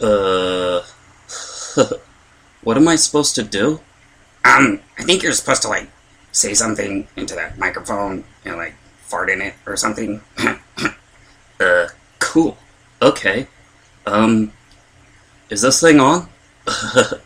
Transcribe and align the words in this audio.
Uh, 0.00 0.82
what 2.62 2.76
am 2.76 2.88
I 2.88 2.96
supposed 2.96 3.34
to 3.36 3.42
do? 3.42 3.80
Um, 4.44 4.80
I 4.98 5.02
think 5.04 5.22
you're 5.22 5.32
supposed 5.32 5.62
to 5.62 5.68
like 5.68 5.88
say 6.32 6.54
something 6.54 7.06
into 7.16 7.34
that 7.34 7.58
microphone 7.58 8.24
and 8.44 8.56
like 8.56 8.74
fart 8.98 9.30
in 9.30 9.40
it 9.42 9.54
or 9.66 9.76
something. 9.76 10.20
Uh, 11.60 11.86
cool. 12.18 12.58
Okay. 13.00 13.46
Um, 14.06 14.52
is 15.50 15.62
this 15.62 15.80
thing 15.80 16.00
on? 16.00 16.28
I 16.66 17.20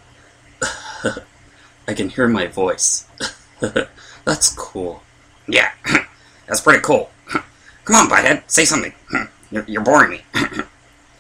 can 1.95 2.11
hear 2.11 2.29
my 2.29 2.47
voice. 2.47 3.07
That's 4.25 4.55
cool. 4.55 5.03
yeah, 5.49 5.71
that's 6.47 6.61
pretty 6.61 6.83
cool. 6.83 7.11
Come 7.85 7.97
on, 7.97 8.09
butthead, 8.09 8.43
say 8.47 8.67
something. 8.67 8.93
You're, 9.51 9.65
you're 9.67 9.83
boring 9.83 10.11
me. 10.11 10.21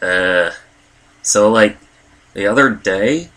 Uh, 0.02 0.50
so 1.29 1.50
like 1.52 1.76
the 2.32 2.46
other 2.46 2.71
day, 2.71 3.29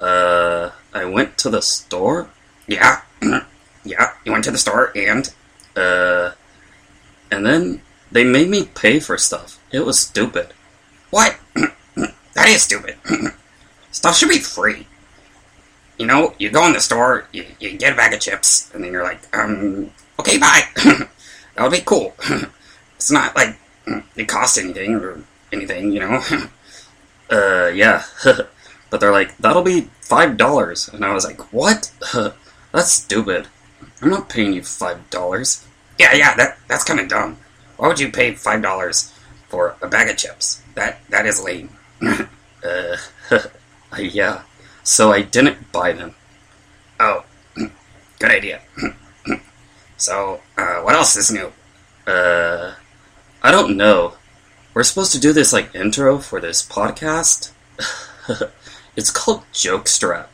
uh, 0.00 0.70
I 0.92 1.04
went 1.04 1.38
to 1.38 1.50
the 1.50 1.62
store. 1.62 2.30
yeah, 2.66 3.02
yeah. 3.84 4.12
You 4.24 4.32
went 4.32 4.44
to 4.44 4.50
the 4.50 4.58
store 4.58 4.90
and 4.96 5.30
Uh, 5.76 6.32
and 7.30 7.46
then 7.46 7.80
they 8.10 8.24
made 8.24 8.48
me 8.48 8.64
pay 8.74 8.98
for 8.98 9.16
stuff. 9.16 9.60
It 9.70 9.86
was 9.86 10.00
stupid. 10.00 10.52
what? 11.10 11.38
that 12.34 12.48
is 12.48 12.62
stupid. 12.64 12.96
Stuff 13.92 14.16
should 14.16 14.28
be 14.28 14.38
free. 14.38 14.86
You 15.98 16.06
know, 16.06 16.34
you 16.38 16.50
go 16.50 16.66
in 16.66 16.72
the 16.72 16.80
store, 16.80 17.26
you, 17.32 17.44
you 17.60 17.78
get 17.78 17.92
a 17.92 17.96
bag 17.96 18.12
of 18.14 18.20
chips, 18.20 18.70
and 18.74 18.82
then 18.82 18.92
you're 18.92 19.04
like, 19.04 19.20
um, 19.36 19.90
okay, 20.18 20.38
bye. 20.38 20.62
that 20.84 21.08
would 21.62 21.72
be 21.72 21.80
cool. 21.84 22.14
it's 22.96 23.10
not 23.10 23.34
like 23.36 23.56
it 24.16 24.26
costs 24.28 24.58
anything 24.58 24.94
or 24.96 25.22
anything, 25.52 25.92
you 25.92 26.00
know. 26.00 26.20
Uh, 27.30 27.68
yeah. 27.68 28.04
but 28.90 29.00
they're 29.00 29.12
like, 29.12 29.36
that'll 29.38 29.62
be 29.62 29.88
five 30.00 30.36
dollars, 30.36 30.88
and 30.88 31.04
I 31.04 31.12
was 31.12 31.24
like, 31.24 31.52
what? 31.52 31.92
That's 32.72 32.92
stupid. 32.92 33.48
I'm 34.02 34.10
not 34.10 34.28
paying 34.28 34.52
you 34.52 34.62
five 34.62 35.08
dollars. 35.10 35.66
yeah, 35.98 36.14
yeah, 36.14 36.34
that 36.36 36.58
that's 36.68 36.84
kind 36.84 37.00
of 37.00 37.08
dumb. 37.08 37.38
Why 37.76 37.88
would 37.88 38.00
you 38.00 38.10
pay 38.10 38.34
five 38.34 38.62
dollars 38.62 39.12
for 39.48 39.76
a 39.82 39.88
bag 39.88 40.08
of 40.10 40.16
chips? 40.16 40.62
That 40.74 41.00
that 41.10 41.26
is 41.26 41.42
lame. 41.42 41.70
Uh, 42.60 42.96
yeah. 43.98 44.42
So 44.82 45.12
I 45.12 45.22
didn't 45.22 45.70
buy 45.70 45.92
them. 45.92 46.14
Oh, 46.98 47.24
good 47.54 48.30
idea. 48.32 48.60
so, 49.96 50.40
uh, 50.56 50.80
what 50.82 50.96
else 50.96 51.16
is 51.16 51.30
new? 51.30 51.52
Uh, 52.04 52.74
I 53.42 53.50
don't 53.52 53.76
know. 53.76 54.14
We're 54.78 54.84
supposed 54.84 55.10
to 55.10 55.18
do 55.18 55.32
this 55.32 55.52
like 55.52 55.74
intro 55.74 56.18
for 56.18 56.40
this 56.40 56.62
podcast. 56.62 57.50
it's 58.96 59.10
called 59.10 59.42
Jokestrap. 59.52 60.28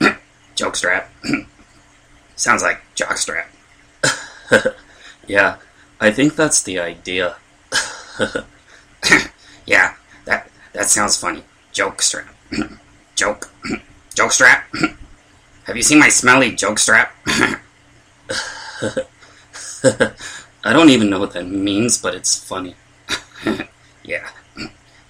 Jokestrap. 0.56 1.04
Sounds 2.34 2.62
like 2.62 2.80
jockstrap. 2.96 3.44
Yeah, 5.26 5.56
I 6.00 6.10
think 6.12 6.34
that's 6.34 6.62
the 6.62 6.78
idea. 6.78 7.36
Yeah, 9.66 9.96
that 10.24 10.50
that 10.72 10.88
sounds 10.88 11.18
funny. 11.18 11.44
Jokestrap. 11.74 12.28
Joke. 13.14 13.50
Jokestrap. 14.14 14.62
Have 15.64 15.76
you 15.76 15.82
seen 15.82 15.98
my 15.98 16.08
smelly 16.08 16.52
jokestrap? 16.52 17.10
I 20.64 20.72
don't 20.72 20.88
even 20.88 21.10
know 21.10 21.20
what 21.20 21.34
that 21.34 21.46
means, 21.46 21.98
but 21.98 22.14
it's 22.14 22.42
funny. 22.42 22.76
Yeah, 24.04 24.28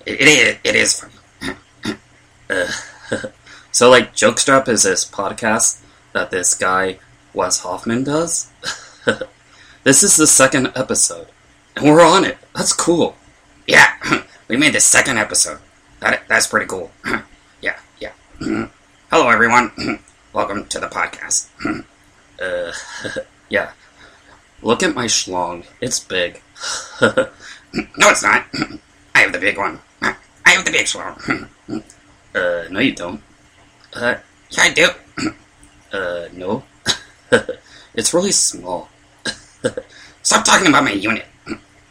it, 0.07 0.21
it 0.21 0.29
is. 0.29 0.59
It 0.65 0.75
is 0.77 1.01
funny. 1.01 1.57
So, 3.75 3.91
like, 3.91 4.15
Jokestrap 4.15 4.69
is 4.69 4.85
this 4.85 5.05
podcast 5.05 5.83
that 6.13 6.31
this 6.31 6.55
guy, 6.55 7.01
Wes 7.33 7.59
Hoffman, 7.63 8.05
does. 8.05 8.49
this 9.83 10.05
is 10.05 10.17
the 10.17 10.29
second 10.29 10.71
episode, 10.77 11.27
and 11.75 11.85
we're 11.85 12.01
on 12.01 12.25
it. 12.25 12.39
That's 12.55 12.73
cool. 12.73 13.17
Yeah, 13.67 13.95
we 14.49 14.57
made 14.57 14.75
the 14.75 14.81
second 14.81 15.19
episode. 15.19 15.59
That 15.99 16.23
that's 16.29 16.47
pretty 16.47 16.67
cool. 16.67 16.93
yeah, 17.61 17.81
yeah. 17.99 18.13
Hello, 18.39 19.29
everyone. 19.29 19.99
Welcome 20.33 20.67
to 20.67 20.79
the 20.79 20.87
podcast. 20.87 21.49
Uh, 22.41 22.73
yeah. 23.49 23.73
Look 24.63 24.85
at 24.85 24.95
my 24.95 25.07
schlong. 25.07 25.67
It's 25.81 25.99
big. 25.99 26.43
No, 27.99 28.11
it's 28.11 28.23
not. 28.23 28.47
I 29.15 29.21
have 29.21 29.33
the 29.33 29.39
big 29.39 29.59
one. 29.59 29.81
I 30.03 30.15
have 30.47 30.65
the 30.65 30.71
big 30.71 30.87
schlong. 30.87 31.49
Uh, 32.35 32.65
no, 32.71 32.81
you 32.81 32.95
don't. 32.95 33.21
Uh, 33.93 34.17
Yeah, 34.51 34.63
I 34.63 34.71
do. 34.73 34.89
uh, 35.93 36.29
no. 36.33 36.63
it's 37.95 38.13
really 38.15 38.33
small. 38.33 38.89
Stop 40.23 40.45
talking 40.45 40.69
about 40.69 40.85
my 40.85 40.93
unit. 40.93 41.27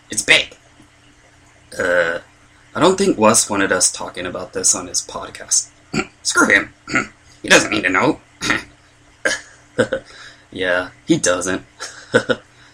It's 0.09 0.21
big. 0.21 0.55
Uh, 1.77 2.19
I 2.75 2.79
don't 2.79 2.97
think 2.97 3.17
Wes 3.17 3.49
wanted 3.49 3.71
us 3.71 3.91
talking 3.91 4.25
about 4.25 4.53
this 4.53 4.75
on 4.75 4.87
his 4.87 5.01
podcast. 5.05 5.69
Screw 6.23 6.47
him. 6.47 6.73
He 7.41 7.49
doesn't 7.49 7.71
need 7.71 7.83
to 7.83 7.89
know. 7.89 8.19
Yeah, 10.51 10.89
he 11.07 11.17
doesn't. 11.17 11.65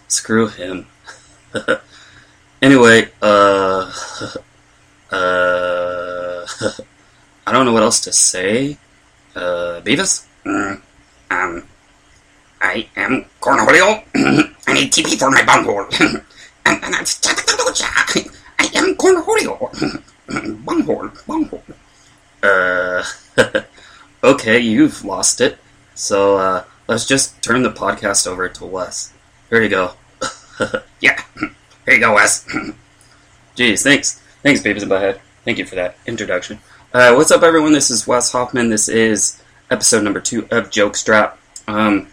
Screw 0.06 0.48
him. 0.48 0.86
Anyway, 2.62 3.08
uh, 3.22 3.90
uh, 5.10 6.46
I 7.46 7.52
don't 7.52 7.66
know 7.66 7.72
what 7.72 7.82
else 7.82 8.00
to 8.00 8.12
say. 8.12 8.76
Uh, 9.34 9.80
Beavis? 9.82 10.26
Mm, 10.44 10.80
um, 11.30 11.64
I 12.60 12.88
am 12.96 13.24
Cornholio. 13.40 14.04
I 14.66 14.72
need 14.72 14.92
TP 14.92 15.18
for 15.18 15.30
my 15.30 15.44
bunghole. 15.44 15.86
and, 16.66 16.84
and 16.84 16.94
that's 16.94 17.20
I 18.58 18.70
am 18.74 18.94
Cornholio. 18.96 20.04
bunghole, 20.64 21.10
bunghole. 21.26 21.62
Uh, 22.42 23.02
okay, 24.24 24.58
you've 24.58 25.04
lost 25.04 25.40
it. 25.40 25.58
So, 25.94 26.36
uh, 26.36 26.64
let's 26.88 27.06
just 27.06 27.42
turn 27.42 27.62
the 27.62 27.70
podcast 27.70 28.26
over 28.26 28.48
to 28.48 28.64
Wes. 28.64 29.12
Here 29.48 29.62
you 29.62 29.68
go. 29.68 29.92
Yeah. 31.00 31.22
Here 31.90 31.98
you 31.98 32.04
go, 32.04 32.14
Wes. 32.14 32.46
Jeez, 33.56 33.82
thanks. 33.82 34.22
Thanks, 34.44 34.60
Beavis 34.60 34.82
and 34.82 34.90
Butthead. 34.92 35.18
Thank 35.44 35.58
you 35.58 35.66
for 35.66 35.74
that 35.74 35.96
introduction. 36.06 36.60
Uh, 36.94 37.14
what's 37.14 37.32
up, 37.32 37.42
everyone? 37.42 37.72
This 37.72 37.90
is 37.90 38.06
Wes 38.06 38.30
Hoffman. 38.30 38.70
This 38.70 38.88
is 38.88 39.42
episode 39.72 40.04
number 40.04 40.20
two 40.20 40.42
of 40.52 40.70
Jokestrap. 40.70 41.36
Um, 41.66 42.06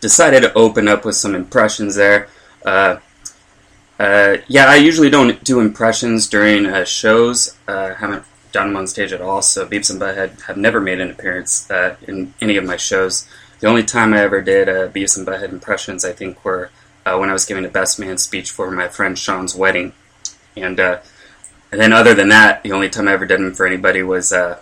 decided 0.00 0.42
to 0.42 0.54
open 0.54 0.86
up 0.86 1.04
with 1.04 1.16
some 1.16 1.34
impressions 1.34 1.96
there. 1.96 2.28
Uh, 2.64 3.00
uh, 3.98 4.36
yeah, 4.46 4.66
I 4.66 4.76
usually 4.76 5.10
don't 5.10 5.42
do 5.42 5.58
impressions 5.58 6.28
during 6.28 6.66
uh, 6.66 6.84
shows. 6.84 7.56
Uh, 7.66 7.94
haven't 7.94 8.22
done 8.52 8.68
them 8.68 8.76
on 8.76 8.86
stage 8.86 9.12
at 9.12 9.20
all, 9.20 9.42
so 9.42 9.66
Beavis 9.66 9.90
and 9.90 10.00
Butthead 10.00 10.42
have 10.42 10.56
never 10.56 10.80
made 10.80 11.00
an 11.00 11.10
appearance 11.10 11.68
uh, 11.68 11.96
in 12.06 12.32
any 12.40 12.56
of 12.56 12.64
my 12.64 12.76
shows. 12.76 13.28
The 13.58 13.66
only 13.66 13.82
time 13.82 14.14
I 14.14 14.20
ever 14.20 14.40
did 14.40 14.68
uh, 14.68 14.86
Beavis 14.86 15.18
and 15.18 15.26
Butthead 15.26 15.50
impressions, 15.50 16.04
I 16.04 16.12
think, 16.12 16.44
were 16.44 16.70
uh, 17.10 17.18
when 17.18 17.28
I 17.28 17.32
was 17.32 17.44
giving 17.44 17.64
a 17.64 17.68
best 17.68 17.98
man 17.98 18.18
speech 18.18 18.50
for 18.50 18.70
my 18.70 18.88
friend 18.88 19.18
Sean's 19.18 19.54
wedding. 19.54 19.92
And 20.56 20.78
uh, 20.78 21.00
and 21.72 21.80
then 21.80 21.92
other 21.92 22.14
than 22.14 22.28
that, 22.28 22.62
the 22.62 22.72
only 22.72 22.88
time 22.88 23.08
I 23.08 23.12
ever 23.12 23.26
did 23.26 23.40
them 23.40 23.54
for 23.54 23.66
anybody 23.66 24.02
was 24.02 24.32
uh, 24.32 24.60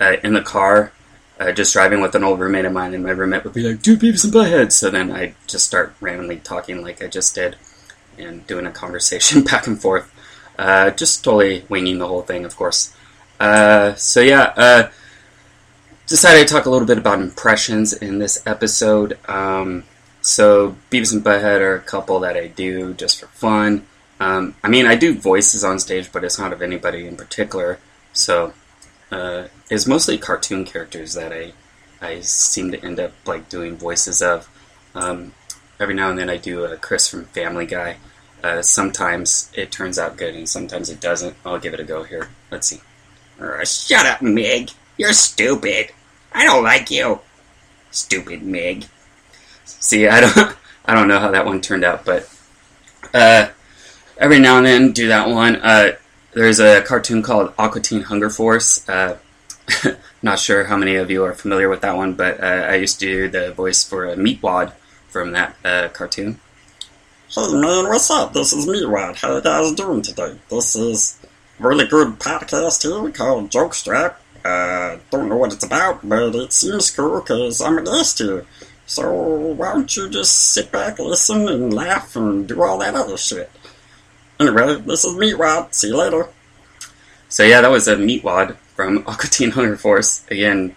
uh, 0.00 0.16
in 0.22 0.32
the 0.32 0.42
car, 0.42 0.92
uh, 1.38 1.52
just 1.52 1.72
driving 1.72 2.00
with 2.00 2.14
an 2.14 2.24
old 2.24 2.40
roommate 2.40 2.64
of 2.64 2.72
mine, 2.72 2.94
and 2.94 3.04
my 3.04 3.10
roommate 3.10 3.44
would 3.44 3.52
be 3.52 3.68
like, 3.68 3.82
"Dude, 3.82 4.00
Beavis 4.00 4.24
and 4.24 4.32
Butthead." 4.32 4.72
So 4.72 4.90
then 4.90 5.10
I 5.10 5.34
just 5.46 5.66
start 5.66 5.94
randomly 6.00 6.36
talking 6.36 6.82
like 6.82 7.02
I 7.02 7.08
just 7.08 7.34
did, 7.34 7.56
and 8.16 8.46
doing 8.46 8.66
a 8.66 8.70
conversation 8.70 9.42
back 9.50 9.66
and 9.66 9.80
forth, 9.80 10.12
uh, 10.58 10.90
just 10.90 11.24
totally 11.24 11.64
winging 11.68 11.98
the 11.98 12.08
whole 12.08 12.22
thing, 12.22 12.44
of 12.44 12.56
course. 12.56 12.94
So 13.40 14.20
yeah, 14.20 14.90
decided 16.06 16.46
to 16.46 16.54
talk 16.54 16.66
a 16.66 16.70
little 16.70 16.86
bit 16.86 16.98
about 16.98 17.20
impressions 17.20 17.92
in 17.92 18.18
this 18.20 18.40
episode. 18.46 19.18
Um, 19.28 19.84
so 20.22 20.76
Beavis 20.90 21.12
and 21.12 21.22
Butthead 21.22 21.60
are 21.60 21.74
a 21.74 21.80
couple 21.80 22.20
that 22.20 22.36
I 22.36 22.46
do 22.46 22.94
just 22.94 23.20
for 23.20 23.26
fun. 23.26 23.86
Um, 24.20 24.54
I 24.62 24.68
mean, 24.68 24.86
I 24.86 24.94
do 24.94 25.14
voices 25.18 25.64
on 25.64 25.80
stage, 25.80 26.10
but 26.12 26.22
it's 26.22 26.38
not 26.38 26.52
of 26.52 26.62
anybody 26.62 27.06
in 27.06 27.16
particular. 27.16 27.78
So 28.12 28.54
uh, 29.10 29.48
it's 29.68 29.86
mostly 29.86 30.16
cartoon 30.16 30.64
characters 30.64 31.14
that 31.14 31.32
I 31.32 31.52
I 32.00 32.20
seem 32.20 32.72
to 32.72 32.84
end 32.84 32.98
up 32.98 33.12
like 33.26 33.48
doing 33.48 33.76
voices 33.76 34.22
of. 34.22 34.48
Um, 34.94 35.34
every 35.78 35.94
now 35.94 36.10
and 36.10 36.18
then 36.18 36.30
I 36.30 36.36
do 36.36 36.64
a 36.64 36.76
Chris 36.76 37.08
from 37.08 37.24
Family 37.26 37.66
Guy. 37.66 37.96
Uh, 38.42 38.62
sometimes 38.62 39.50
it 39.54 39.70
turns 39.70 39.98
out 39.98 40.16
good, 40.16 40.34
and 40.34 40.48
sometimes 40.48 40.90
it 40.90 41.00
doesn't. 41.00 41.36
I'll 41.44 41.60
give 41.60 41.74
it 41.74 41.80
a 41.80 41.84
go 41.84 42.02
here. 42.02 42.28
Let's 42.50 42.68
see. 42.68 42.80
Uh, 43.40 43.64
shut 43.64 44.06
up, 44.06 44.22
Mig. 44.22 44.70
You're 44.96 45.12
stupid. 45.12 45.90
I 46.32 46.44
don't 46.44 46.64
like 46.64 46.90
you. 46.90 47.20
Stupid 47.90 48.42
Mig. 48.42 48.84
See, 49.80 50.08
I 50.08 50.20
don't, 50.20 50.56
I 50.84 50.94
don't 50.94 51.08
know 51.08 51.18
how 51.18 51.30
that 51.30 51.46
one 51.46 51.60
turned 51.60 51.84
out, 51.84 52.04
but 52.04 52.28
uh, 53.14 53.48
every 54.18 54.38
now 54.38 54.58
and 54.58 54.66
then 54.66 54.92
do 54.92 55.08
that 55.08 55.28
one. 55.28 55.56
Uh, 55.56 55.92
there's 56.32 56.60
a 56.60 56.82
cartoon 56.82 57.22
called 57.22 57.52
Aqua 57.58 57.80
Teen 57.80 58.02
Hunger 58.02 58.30
Force. 58.30 58.88
Uh, 58.88 59.18
not 60.22 60.38
sure 60.38 60.64
how 60.64 60.76
many 60.76 60.96
of 60.96 61.10
you 61.10 61.24
are 61.24 61.34
familiar 61.34 61.68
with 61.68 61.82
that 61.82 61.96
one, 61.96 62.14
but 62.14 62.42
uh, 62.42 62.66
I 62.70 62.76
used 62.76 63.00
to 63.00 63.06
do 63.06 63.28
the 63.28 63.52
voice 63.52 63.84
for 63.84 64.06
a 64.06 64.16
Meatwad 64.16 64.72
from 65.08 65.32
that 65.32 65.56
uh, 65.64 65.88
cartoon. 65.88 66.40
Hey 67.34 67.52
man, 67.52 67.88
what's 67.88 68.10
up? 68.10 68.32
This 68.32 68.52
is 68.52 68.66
Meatwad. 68.66 69.16
How 69.16 69.36
you 69.36 69.42
guys 69.42 69.72
doing 69.72 70.02
today? 70.02 70.36
This 70.48 70.76
is 70.76 71.18
really 71.58 71.86
good 71.86 72.18
podcast 72.18 72.82
here 72.82 73.10
called 73.12 73.50
Jokestrap. 73.50 74.16
Uh, 74.44 74.98
don't 75.10 75.28
know 75.28 75.36
what 75.36 75.52
it's 75.52 75.64
about, 75.64 76.06
but 76.06 76.34
it 76.34 76.52
seems 76.52 76.90
cool 76.90 77.20
because 77.20 77.60
I'm 77.60 77.78
a 77.78 77.82
guest 77.82 78.18
here. 78.18 78.44
So 78.86 79.10
why 79.12 79.72
don't 79.72 79.96
you 79.96 80.08
just 80.08 80.52
sit 80.52 80.70
back, 80.70 80.98
listen, 80.98 81.48
and 81.48 81.72
laugh, 81.72 82.16
and 82.16 82.46
do 82.46 82.62
all 82.62 82.78
that 82.78 82.94
other 82.94 83.16
shit? 83.16 83.50
Anyway, 84.38 84.80
this 84.80 85.04
is 85.04 85.14
Meatwad. 85.14 85.72
See 85.72 85.88
you 85.88 85.96
later. 85.96 86.28
So 87.28 87.44
yeah, 87.44 87.60
that 87.60 87.70
was 87.70 87.88
a 87.88 87.96
Meatwad 87.96 88.56
from 88.76 88.98
Aqua 89.06 89.30
Teen 89.30 89.52
Hunger 89.52 89.76
Force. 89.76 90.26
Again, 90.30 90.76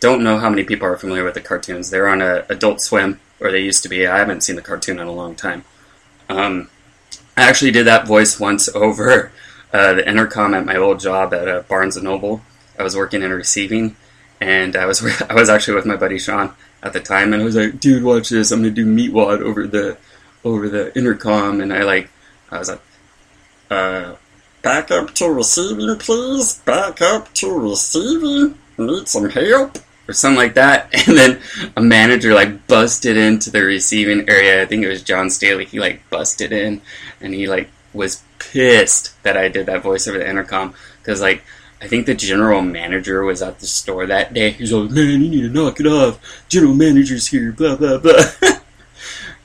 don't 0.00 0.24
know 0.24 0.38
how 0.38 0.50
many 0.50 0.64
people 0.64 0.86
are 0.86 0.96
familiar 0.96 1.24
with 1.24 1.34
the 1.34 1.40
cartoons. 1.40 1.90
They're 1.90 2.08
on 2.08 2.22
a 2.22 2.44
Adult 2.48 2.80
Swim, 2.80 3.20
or 3.40 3.50
they 3.50 3.60
used 3.60 3.82
to 3.82 3.88
be. 3.88 4.06
I 4.06 4.18
haven't 4.18 4.42
seen 4.42 4.56
the 4.56 4.62
cartoon 4.62 4.98
in 4.98 5.06
a 5.06 5.12
long 5.12 5.34
time. 5.34 5.64
Um, 6.28 6.70
I 7.36 7.42
actually 7.42 7.70
did 7.70 7.86
that 7.86 8.06
voice 8.06 8.40
once 8.40 8.68
over 8.74 9.30
uh, 9.72 9.94
the 9.94 10.08
intercom 10.08 10.54
at 10.54 10.64
my 10.64 10.76
old 10.76 11.00
job 11.00 11.34
at 11.34 11.48
uh, 11.48 11.62
Barnes 11.68 11.96
and 11.96 12.04
Noble. 12.04 12.42
I 12.78 12.82
was 12.82 12.96
working 12.96 13.22
in 13.22 13.30
receiving, 13.30 13.96
and 14.40 14.74
I 14.74 14.86
was 14.86 15.04
I 15.30 15.34
was 15.34 15.48
actually 15.48 15.74
with 15.74 15.86
my 15.86 15.96
buddy 15.96 16.18
Sean 16.18 16.54
at 16.82 16.92
the 16.92 17.00
time, 17.00 17.32
and 17.32 17.42
I 17.42 17.44
was 17.44 17.56
like, 17.56 17.80
"Dude, 17.80 18.02
watch 18.02 18.28
this! 18.28 18.50
I'm 18.50 18.60
gonna 18.60 18.70
do 18.70 18.86
Meatwad 18.86 19.40
over 19.40 19.66
the 19.66 19.96
over 20.44 20.68
the 20.68 20.96
intercom," 20.96 21.60
and 21.60 21.72
I 21.72 21.82
like 21.82 22.10
I 22.50 22.58
was 22.58 22.68
like, 22.68 22.80
Uh, 23.70 24.14
back 24.62 24.90
up 24.90 25.14
to 25.14 25.28
receiving, 25.28 25.96
please. 25.98 26.54
Back 26.58 27.02
up 27.02 27.32
to 27.34 27.52
receiving. 27.52 28.58
Need 28.78 29.08
some 29.08 29.30
help? 29.30 29.78
or 30.08 30.12
something 30.14 30.38
like 30.38 30.54
that. 30.54 30.88
And 31.08 31.16
then 31.16 31.40
a 31.76 31.82
manager 31.82 32.34
like 32.34 32.66
busted 32.66 33.16
into 33.16 33.50
the 33.50 33.62
receiving 33.62 34.28
area. 34.28 34.62
I 34.62 34.66
think 34.66 34.84
it 34.84 34.88
was 34.88 35.02
John 35.02 35.30
Staley. 35.30 35.64
He 35.64 35.80
like 35.80 36.08
busted 36.10 36.52
in 36.52 36.80
and 37.20 37.34
he 37.34 37.48
like 37.48 37.70
was 37.92 38.22
pissed 38.38 39.20
that 39.22 39.36
I 39.36 39.48
did 39.48 39.66
that 39.66 39.82
voice 39.82 40.06
over 40.06 40.18
the 40.18 40.28
intercom 40.28 40.74
because 40.98 41.20
like 41.20 41.42
I 41.80 41.88
think 41.88 42.06
the 42.06 42.14
general 42.14 42.62
manager 42.62 43.22
was 43.24 43.42
at 43.42 43.60
the 43.60 43.66
store 43.66 44.06
that 44.06 44.32
day. 44.32 44.50
He's 44.52 44.72
like, 44.72 44.90
"Man, 44.90 45.22
you 45.22 45.28
need 45.28 45.42
to 45.42 45.48
knock 45.48 45.78
it 45.80 45.86
off. 45.86 46.18
General 46.48 46.74
manager's 46.74 47.26
here." 47.26 47.52
Blah 47.52 47.76
blah 47.76 47.98
blah. 47.98 48.12
uh, 48.42 48.58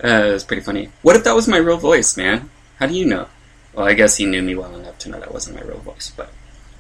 it 0.02 0.34
was 0.34 0.44
pretty 0.44 0.62
funny. 0.62 0.90
What 1.02 1.16
if 1.16 1.24
that 1.26 1.36
was 1.36 1.48
my 1.48 1.58
real 1.58 1.78
voice, 1.78 2.16
man? 2.16 2.50
How 2.80 2.88
do 2.88 2.94
you 2.94 3.06
know? 3.06 3.28
Well, 3.74 3.88
I 3.88 3.94
guess 3.94 4.18
he 4.18 4.26
knew 4.26 4.42
me 4.42 4.56
well 4.56 4.76
enough 4.76 4.98
to 5.00 5.10
know 5.10 5.20
that 5.20 5.34
wasn't 5.34 5.58
my 5.58 5.64
real 5.64 5.80
voice, 5.80 6.12
but 6.16 6.32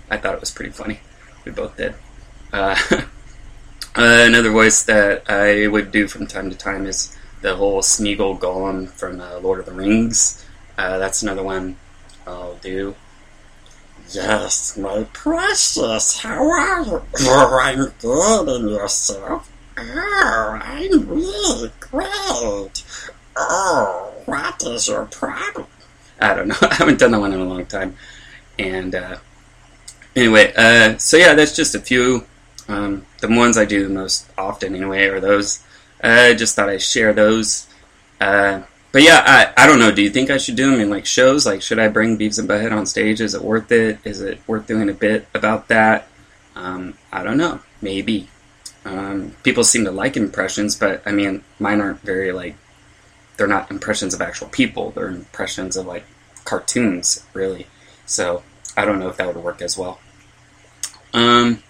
I 0.09 0.17
thought 0.17 0.35
it 0.35 0.41
was 0.41 0.51
pretty 0.51 0.71
funny. 0.71 0.99
We 1.45 1.51
both 1.51 1.77
did. 1.77 1.95
Uh, 2.51 2.75
Uh, 3.93 4.23
another 4.25 4.51
voice 4.51 4.83
that 4.83 5.29
I 5.29 5.67
would 5.67 5.91
do 5.91 6.07
from 6.07 6.25
time 6.25 6.49
to 6.49 6.55
time 6.57 6.85
is 6.85 7.13
the 7.41 7.57
whole 7.57 7.81
Smeagol 7.81 8.39
Gollum 8.39 8.87
from 8.87 9.19
uh, 9.19 9.39
Lord 9.39 9.59
of 9.59 9.65
the 9.65 9.73
Rings. 9.73 10.45
Uh, 10.77 10.97
that's 10.97 11.21
another 11.21 11.43
one 11.43 11.75
I'll 12.25 12.55
do. 12.55 12.95
Yes, 14.13 14.77
my 14.77 15.05
precious. 15.13 16.19
How 16.19 16.49
are 16.51 16.83
you? 16.83 17.01
Oh, 17.21 17.59
I'm 17.61 17.93
good, 18.01 18.49
and 18.49 18.69
yourself? 18.69 19.49
Oh, 19.77 20.59
I'm 20.61 21.07
really 21.07 21.71
great. 21.79 22.83
Oh, 23.37 24.13
what 24.25 24.61
is 24.63 24.89
your 24.89 25.05
problem? 25.05 25.67
I 26.19 26.33
don't 26.33 26.49
know. 26.49 26.55
I 26.61 26.75
haven't 26.75 26.99
done 26.99 27.11
that 27.11 27.21
one 27.21 27.31
in 27.31 27.39
a 27.39 27.45
long 27.45 27.65
time. 27.65 27.95
And 28.59 28.93
uh, 28.95 29.17
anyway, 30.13 30.51
uh, 30.57 30.97
so 30.97 31.15
yeah, 31.15 31.33
that's 31.33 31.55
just 31.55 31.73
a 31.73 31.79
few. 31.79 32.25
Um, 32.67 33.05
the 33.21 33.29
ones 33.29 33.57
I 33.57 33.63
do 33.63 33.87
most 33.87 34.29
often, 34.37 34.75
anyway, 34.75 35.05
are 35.05 35.21
those. 35.21 35.63
I 36.03 36.33
just 36.33 36.55
thought 36.57 36.69
I'd 36.69 36.81
share 36.81 37.13
those. 37.13 37.65
Uh, 38.19 38.63
but 38.91 39.03
yeah, 39.03 39.23
I, 39.25 39.63
I 39.63 39.67
don't 39.67 39.79
know. 39.79 39.91
Do 39.91 40.01
you 40.01 40.09
think 40.09 40.29
I 40.29 40.37
should 40.37 40.55
do 40.55 40.69
them 40.69 40.79
in 40.81 40.89
like 40.89 41.05
shows? 41.05 41.45
Like, 41.45 41.61
should 41.61 41.79
I 41.79 41.87
bring 41.87 42.17
Beavis 42.17 42.39
and 42.39 42.49
Butthead 42.49 42.71
on 42.71 42.85
stage? 42.85 43.21
Is 43.21 43.33
it 43.33 43.41
worth 43.41 43.71
it? 43.71 43.99
Is 44.03 44.21
it 44.21 44.39
worth 44.47 44.67
doing 44.67 44.89
a 44.89 44.93
bit 44.93 45.27
about 45.33 45.69
that? 45.69 46.07
Um, 46.55 46.97
I 47.11 47.23
don't 47.23 47.37
know. 47.37 47.61
Maybe. 47.81 48.27
Um, 48.83 49.35
people 49.43 49.63
seem 49.63 49.85
to 49.85 49.91
like 49.91 50.17
impressions, 50.17 50.75
but 50.75 51.01
I 51.05 51.11
mean, 51.11 51.43
mine 51.59 51.79
aren't 51.79 52.01
very 52.01 52.31
like. 52.31 52.55
They're 53.37 53.47
not 53.47 53.71
impressions 53.71 54.13
of 54.13 54.21
actual 54.21 54.49
people. 54.49 54.91
They're 54.91 55.07
impressions 55.07 55.77
of 55.77 55.85
like 55.85 56.03
cartoons, 56.43 57.25
really. 57.33 57.67
So 58.05 58.43
I 58.75 58.85
don't 58.85 58.99
know 58.99 59.09
if 59.09 59.17
that 59.17 59.27
would 59.27 59.43
work 59.43 59.61
as 59.61 59.77
well. 59.77 59.99
Um, 61.13 61.63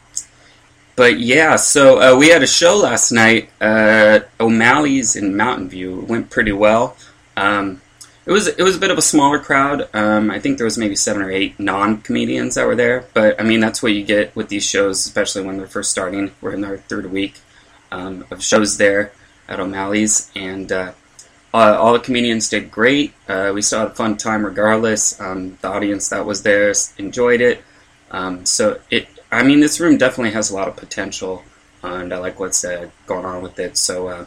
but 0.95 1.19
yeah, 1.19 1.55
so 1.55 2.01
uh, 2.01 2.17
we 2.17 2.29
had 2.29 2.43
a 2.43 2.47
show 2.47 2.77
last 2.77 3.11
night. 3.11 3.49
Uh, 3.59 4.21
O'Malley's 4.39 5.15
in 5.15 5.35
Mountain 5.35 5.69
View 5.69 6.01
it 6.01 6.07
went 6.07 6.29
pretty 6.29 6.51
well. 6.51 6.97
Um, 7.41 7.81
it 8.25 8.31
was 8.31 8.47
it 8.47 8.61
was 8.61 8.77
a 8.77 8.79
bit 8.79 8.91
of 8.91 8.99
a 8.99 9.01
smaller 9.01 9.39
crowd. 9.39 9.89
Um, 9.95 10.29
I 10.29 10.39
think 10.39 10.57
there 10.57 10.65
was 10.65 10.77
maybe 10.77 10.95
seven 10.95 11.23
or 11.23 11.31
eight 11.31 11.59
non 11.59 12.01
comedians 12.01 12.55
that 12.55 12.67
were 12.67 12.75
there. 12.75 13.05
But 13.13 13.41
I 13.41 13.43
mean, 13.43 13.59
that's 13.59 13.81
what 13.81 13.93
you 13.93 14.03
get 14.03 14.35
with 14.35 14.49
these 14.49 14.63
shows, 14.63 15.05
especially 15.05 15.43
when 15.43 15.57
they're 15.57 15.67
first 15.67 15.89
starting. 15.89 16.31
We're 16.39 16.53
in 16.53 16.63
our 16.63 16.77
third 16.77 17.11
week 17.11 17.39
um, 17.91 18.25
of 18.29 18.43
shows 18.43 18.77
there 18.77 19.11
at 19.47 19.59
O'Malley's, 19.59 20.31
and 20.35 20.71
uh, 20.71 20.93
all 21.51 21.93
the 21.93 21.99
comedians 21.99 22.47
did 22.47 22.69
great. 22.69 23.13
Uh, 23.27 23.51
we 23.55 23.63
still 23.63 23.79
had 23.79 23.87
a 23.89 23.95
fun 23.95 24.17
time 24.17 24.45
regardless. 24.45 25.19
Um, 25.19 25.57
the 25.61 25.69
audience 25.69 26.09
that 26.09 26.25
was 26.25 26.43
there 26.43 26.71
enjoyed 26.99 27.41
it. 27.41 27.63
Um, 28.11 28.45
so 28.45 28.79
it, 28.91 29.07
I 29.31 29.41
mean, 29.41 29.61
this 29.61 29.79
room 29.79 29.97
definitely 29.97 30.31
has 30.31 30.51
a 30.51 30.55
lot 30.55 30.67
of 30.67 30.75
potential, 30.75 31.43
and 31.81 32.13
I 32.13 32.17
like 32.19 32.39
what's 32.39 32.63
uh, 32.63 32.89
going 33.07 33.25
on 33.25 33.41
with 33.41 33.57
it. 33.57 33.77
So 33.77 34.07
uh, 34.09 34.25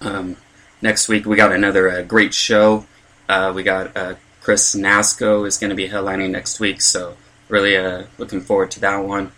um, 0.00 0.36
next 0.82 1.08
week 1.08 1.26
we 1.26 1.36
got 1.36 1.52
another 1.52 1.90
uh, 1.90 2.02
great 2.02 2.34
show. 2.34 2.86
Uh, 3.28 3.52
we 3.54 3.62
got 3.62 3.96
uh, 3.96 4.14
Chris 4.40 4.74
Nasco 4.74 5.46
is 5.46 5.58
going 5.58 5.70
to 5.70 5.76
be 5.76 5.88
headlining 5.88 6.30
next 6.30 6.60
week, 6.60 6.80
so 6.80 7.16
really 7.48 7.76
uh, 7.76 8.04
looking 8.16 8.40
forward 8.40 8.70
to 8.72 8.80
that 8.80 8.98
one. 8.98 9.32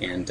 And 0.00 0.30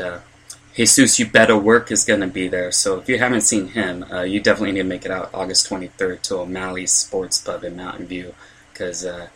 Jesus 0.80 1.20
You 1.20 1.26
Better 1.26 1.58
Work 1.58 1.92
is 1.92 2.06
going 2.06 2.22
to 2.22 2.28
be 2.28 2.48
there. 2.48 2.72
So 2.72 3.00
if 3.00 3.10
you 3.10 3.18
haven't 3.20 3.42
seen 3.42 3.68
him, 3.68 4.06
uh, 4.10 4.22
you 4.22 4.40
definitely 4.40 4.72
need 4.72 4.84
to 4.84 4.88
make 4.88 5.04
it 5.04 5.12
out 5.12 5.30
August 5.34 5.70
23rd 5.70 6.22
to 6.22 6.38
O'Malley's 6.38 6.94
Sports 6.94 7.42
Pub 7.42 7.66
in 7.66 7.76
Mountain 7.76 8.06
View 8.06 8.34
because 8.72 9.06
uh, 9.06 9.28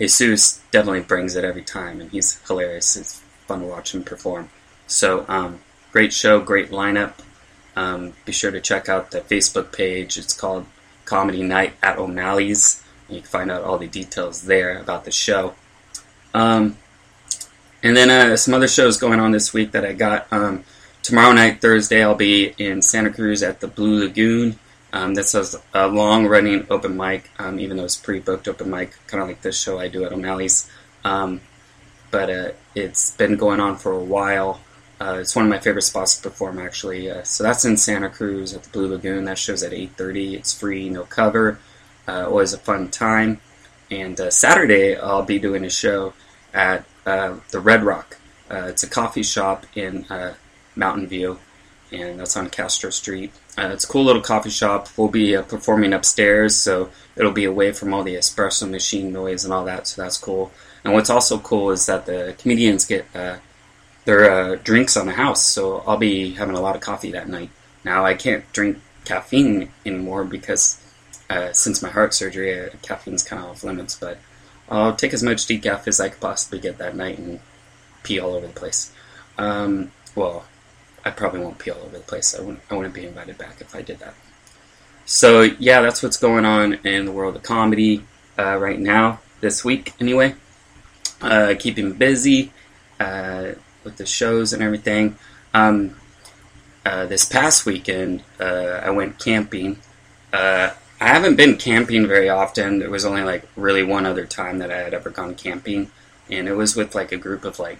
Jesus 0.00 0.60
definitely 0.72 1.02
brings 1.02 1.36
it 1.36 1.44
every 1.44 1.62
time 1.62 2.00
and 2.00 2.10
he's 2.10 2.44
hilarious. 2.48 2.96
It's 2.96 3.20
fun 3.46 3.60
to 3.60 3.66
watch 3.66 3.94
him 3.94 4.02
perform. 4.02 4.50
So, 4.88 5.24
um, 5.28 5.60
great 5.92 6.12
show, 6.12 6.40
great 6.40 6.72
lineup. 6.72 7.12
Um, 7.76 8.14
be 8.24 8.32
sure 8.32 8.50
to 8.50 8.60
check 8.60 8.88
out 8.88 9.10
the 9.10 9.20
Facebook 9.20 9.72
page. 9.72 10.18
It's 10.18 10.34
called 10.34 10.66
Comedy 11.04 11.42
Night 11.42 11.74
at 11.82 11.98
O'Malley's. 11.98 12.82
You 13.08 13.20
can 13.20 13.28
find 13.28 13.50
out 13.50 13.62
all 13.62 13.78
the 13.78 13.86
details 13.86 14.42
there 14.42 14.78
about 14.78 15.04
the 15.04 15.10
show. 15.10 15.54
Um, 16.34 16.76
and 17.82 17.96
then 17.96 18.10
uh, 18.10 18.36
some 18.36 18.54
other 18.54 18.68
shows 18.68 18.96
going 18.96 19.20
on 19.20 19.30
this 19.30 19.52
week 19.52 19.72
that 19.72 19.84
I 19.84 19.92
got. 19.92 20.26
Um, 20.32 20.64
tomorrow 21.02 21.32
night, 21.32 21.60
Thursday, 21.60 22.02
I'll 22.02 22.14
be 22.14 22.54
in 22.58 22.82
Santa 22.82 23.10
Cruz 23.10 23.42
at 23.42 23.60
the 23.60 23.68
Blue 23.68 24.04
Lagoon. 24.04 24.58
Um, 24.92 25.14
this 25.14 25.34
is 25.34 25.56
a 25.74 25.86
long 25.86 26.26
running 26.26 26.66
open 26.70 26.96
mic, 26.96 27.30
um, 27.38 27.60
even 27.60 27.76
though 27.76 27.84
it's 27.84 27.96
pre 27.96 28.20
booked 28.20 28.48
open 28.48 28.70
mic, 28.70 28.94
kind 29.06 29.22
of 29.22 29.28
like 29.28 29.42
this 29.42 29.60
show 29.60 29.78
I 29.78 29.88
do 29.88 30.04
at 30.04 30.12
O'Malley's. 30.12 30.70
Um, 31.04 31.40
but 32.10 32.30
uh, 32.30 32.50
it's 32.74 33.12
been 33.16 33.36
going 33.36 33.60
on 33.60 33.76
for 33.76 33.92
a 33.92 33.98
while. 33.98 34.60
Uh, 35.00 35.18
it's 35.20 35.36
one 35.36 35.44
of 35.44 35.50
my 35.50 35.58
favorite 35.58 35.82
spots 35.82 36.16
to 36.16 36.28
perform, 36.28 36.58
actually. 36.58 37.10
Uh, 37.10 37.22
so 37.22 37.44
that's 37.44 37.64
in 37.64 37.76
Santa 37.76 38.08
Cruz 38.08 38.54
at 38.54 38.64
the 38.64 38.70
Blue 38.70 38.88
Lagoon. 38.88 39.24
That 39.24 39.38
show's 39.38 39.62
at 39.62 39.72
8:30. 39.72 40.34
It's 40.34 40.52
free, 40.52 40.88
no 40.88 41.04
cover. 41.04 41.58
Uh, 42.06 42.26
always 42.26 42.52
a 42.52 42.58
fun 42.58 42.90
time. 42.90 43.40
And 43.90 44.20
uh, 44.20 44.30
Saturday, 44.30 44.96
I'll 44.96 45.22
be 45.22 45.38
doing 45.38 45.64
a 45.64 45.70
show 45.70 46.14
at 46.52 46.84
uh, 47.06 47.36
the 47.50 47.60
Red 47.60 47.84
Rock. 47.84 48.18
it's 48.50 48.82
a 48.82 48.88
coffee 48.88 49.22
shop 49.22 49.66
in 49.74 50.06
Mountain 50.78 51.08
View, 51.08 51.38
and 51.92 52.20
that's 52.20 52.36
on 52.36 52.48
Castro 52.48 52.90
Street. 52.90 53.32
Uh, 53.58 53.70
it's 53.72 53.84
a 53.84 53.88
cool 53.88 54.04
little 54.04 54.22
coffee 54.22 54.50
shop. 54.50 54.88
We'll 54.96 55.08
be 55.08 55.36
uh, 55.36 55.42
performing 55.42 55.92
upstairs, 55.92 56.54
so 56.54 56.90
it'll 57.16 57.32
be 57.32 57.44
away 57.44 57.72
from 57.72 57.92
all 57.92 58.04
the 58.04 58.14
espresso 58.14 58.70
machine 58.70 59.12
noise 59.12 59.44
and 59.44 59.52
all 59.52 59.64
that, 59.64 59.88
so 59.88 60.02
that's 60.02 60.16
cool. 60.16 60.52
And 60.84 60.94
what's 60.94 61.10
also 61.10 61.38
cool 61.38 61.70
is 61.70 61.86
that 61.86 62.06
the 62.06 62.36
comedians 62.38 62.84
get 62.84 63.04
uh, 63.14 63.38
their 64.08 64.30
uh, 64.30 64.56
drinks 64.64 64.96
on 64.96 65.04
the 65.04 65.12
house, 65.12 65.44
so 65.44 65.82
I'll 65.86 65.98
be 65.98 66.32
having 66.32 66.56
a 66.56 66.62
lot 66.62 66.74
of 66.74 66.80
coffee 66.80 67.12
that 67.12 67.28
night. 67.28 67.50
Now, 67.84 68.06
I 68.06 68.14
can't 68.14 68.50
drink 68.54 68.78
caffeine 69.04 69.70
anymore 69.84 70.24
because 70.24 70.80
uh, 71.28 71.52
since 71.52 71.82
my 71.82 71.90
heart 71.90 72.14
surgery, 72.14 72.58
uh, 72.58 72.70
caffeine's 72.80 73.22
kind 73.22 73.42
of 73.44 73.50
off 73.50 73.64
limits, 73.64 73.94
but 73.96 74.16
I'll 74.70 74.96
take 74.96 75.12
as 75.12 75.22
much 75.22 75.46
decaf 75.46 75.86
as 75.86 76.00
I 76.00 76.08
could 76.08 76.22
possibly 76.22 76.58
get 76.58 76.78
that 76.78 76.96
night 76.96 77.18
and 77.18 77.40
pee 78.02 78.18
all 78.18 78.34
over 78.34 78.46
the 78.46 78.52
place. 78.54 78.92
Um, 79.36 79.92
well, 80.14 80.46
I 81.04 81.10
probably 81.10 81.40
won't 81.40 81.58
pee 81.58 81.70
all 81.70 81.82
over 81.82 81.98
the 81.98 82.02
place. 82.02 82.34
I 82.34 82.40
wouldn't, 82.40 82.62
I 82.70 82.76
wouldn't 82.76 82.94
be 82.94 83.04
invited 83.04 83.36
back 83.36 83.60
if 83.60 83.74
I 83.76 83.82
did 83.82 83.98
that. 83.98 84.14
So 85.04 85.42
yeah, 85.42 85.82
that's 85.82 86.02
what's 86.02 86.16
going 86.16 86.46
on 86.46 86.80
in 86.86 87.04
the 87.04 87.12
world 87.12 87.36
of 87.36 87.42
comedy 87.42 88.04
uh, 88.38 88.56
right 88.56 88.80
now, 88.80 89.20
this 89.42 89.62
week 89.66 89.92
anyway. 90.00 90.34
uh, 91.20 91.54
keeping 91.58 91.92
busy 91.92 92.52
uh, 93.00 93.52
with 93.88 93.96
the 93.96 94.06
shows 94.06 94.52
and 94.52 94.62
everything. 94.62 95.16
Um, 95.54 95.96
uh, 96.84 97.06
this 97.06 97.24
past 97.24 97.64
weekend, 97.64 98.22
uh, 98.38 98.80
I 98.84 98.90
went 98.90 99.18
camping. 99.18 99.78
Uh, 100.32 100.70
I 101.00 101.08
haven't 101.08 101.36
been 101.36 101.56
camping 101.56 102.06
very 102.06 102.28
often. 102.28 102.80
There 102.80 102.90
was 102.90 103.06
only 103.06 103.22
like 103.22 103.48
really 103.56 103.82
one 103.82 104.04
other 104.04 104.26
time 104.26 104.58
that 104.58 104.70
I 104.70 104.78
had 104.78 104.92
ever 104.92 105.10
gone 105.10 105.34
camping, 105.34 105.90
and 106.30 106.48
it 106.48 106.54
was 106.54 106.76
with 106.76 106.94
like 106.94 107.12
a 107.12 107.16
group 107.16 107.44
of 107.44 107.58
like 107.58 107.78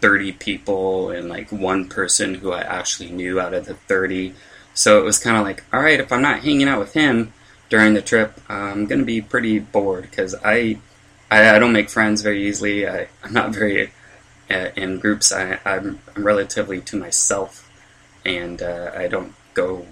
30 0.00 0.32
people 0.32 1.10
and 1.10 1.28
like 1.28 1.50
one 1.50 1.88
person 1.88 2.34
who 2.34 2.52
I 2.52 2.60
actually 2.60 3.10
knew 3.10 3.40
out 3.40 3.54
of 3.54 3.66
the 3.66 3.74
30. 3.74 4.34
So 4.74 4.98
it 4.98 5.04
was 5.04 5.18
kind 5.18 5.36
of 5.36 5.44
like, 5.44 5.64
all 5.72 5.80
right, 5.80 6.00
if 6.00 6.12
I'm 6.12 6.22
not 6.22 6.40
hanging 6.40 6.68
out 6.68 6.80
with 6.80 6.92
him 6.92 7.32
during 7.68 7.94
the 7.94 8.02
trip, 8.02 8.38
I'm 8.48 8.86
to 8.86 9.04
be 9.04 9.20
pretty 9.20 9.58
bored 9.58 10.10
because 10.10 10.34
I, 10.44 10.78
I, 11.30 11.56
I 11.56 11.58
don't 11.58 11.72
make 11.72 11.88
friends 11.88 12.22
very 12.22 12.46
easily. 12.46 12.86
I, 12.86 13.08
I'm 13.22 13.32
not 13.32 13.54
very 13.54 13.92
in 14.50 14.98
groups. 14.98 15.32
I, 15.32 15.58
I'm, 15.64 16.00
I'm 16.14 16.24
relatively 16.24 16.80
to 16.80 16.96
myself, 16.96 17.70
and 18.24 18.60
uh, 18.60 18.90
I 18.96 19.06
don't 19.06 19.34
go. 19.54 19.86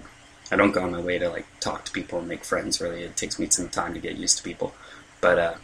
I 0.51 0.55
don't 0.55 0.71
go 0.71 0.81
on 0.81 0.91
my 0.91 0.99
way 0.99 1.19
to 1.19 1.29
like 1.29 1.45
talk 1.59 1.85
to 1.85 1.91
people 1.91 2.19
and 2.19 2.27
make 2.27 2.43
friends. 2.43 2.81
Really, 2.81 3.03
it 3.03 3.15
takes 3.15 3.39
me 3.39 3.47
some 3.49 3.69
time 3.69 3.93
to 3.93 3.99
get 3.99 4.17
used 4.17 4.37
to 4.37 4.43
people. 4.43 4.73
But 5.21 5.39
uh, 5.39 5.55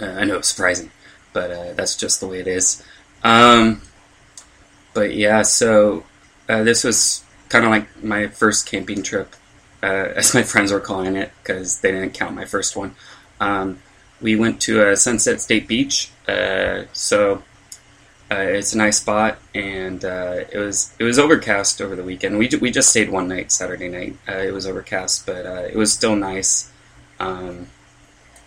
uh, 0.00 0.06
I 0.06 0.24
know 0.24 0.36
it's 0.38 0.48
surprising, 0.48 0.90
but 1.32 1.50
uh, 1.50 1.72
that's 1.72 1.96
just 1.96 2.20
the 2.20 2.26
way 2.26 2.40
it 2.40 2.46
is. 2.46 2.84
Um, 3.24 3.82
but 4.94 5.14
yeah, 5.14 5.42
so 5.42 6.04
uh, 6.48 6.62
this 6.64 6.84
was 6.84 7.24
kind 7.48 7.64
of 7.64 7.70
like 7.70 8.02
my 8.04 8.26
first 8.28 8.66
camping 8.66 9.02
trip, 9.02 9.34
uh, 9.82 9.86
as 10.16 10.34
my 10.34 10.42
friends 10.42 10.70
were 10.70 10.80
calling 10.80 11.16
it, 11.16 11.32
because 11.42 11.80
they 11.80 11.90
didn't 11.90 12.14
count 12.14 12.34
my 12.34 12.44
first 12.44 12.76
one. 12.76 12.94
Um, 13.40 13.78
we 14.20 14.36
went 14.36 14.60
to 14.62 14.96
Sunset 14.96 15.40
State 15.40 15.66
Beach, 15.68 16.10
so 16.92 17.42
uh, 18.30 18.36
it's 18.36 18.74
a 18.74 18.78
nice 18.78 18.98
spot, 18.98 19.38
and 19.54 20.04
uh, 20.04 20.44
it 20.52 20.58
was 20.58 20.92
it 20.98 21.04
was 21.04 21.18
overcast 21.18 21.80
over 21.80 21.96
the 21.96 22.04
weekend. 22.04 22.38
We 22.38 22.48
ju- 22.48 22.58
we 22.58 22.70
just 22.70 22.90
stayed 22.90 23.10
one 23.10 23.28
night, 23.28 23.50
Saturday 23.50 23.88
night. 23.88 24.16
Uh, 24.28 24.38
it 24.38 24.52
was 24.52 24.66
overcast, 24.66 25.24
but 25.24 25.46
uh, 25.46 25.62
it 25.70 25.76
was 25.76 25.92
still 25.92 26.14
nice. 26.14 26.70
Um, 27.18 27.68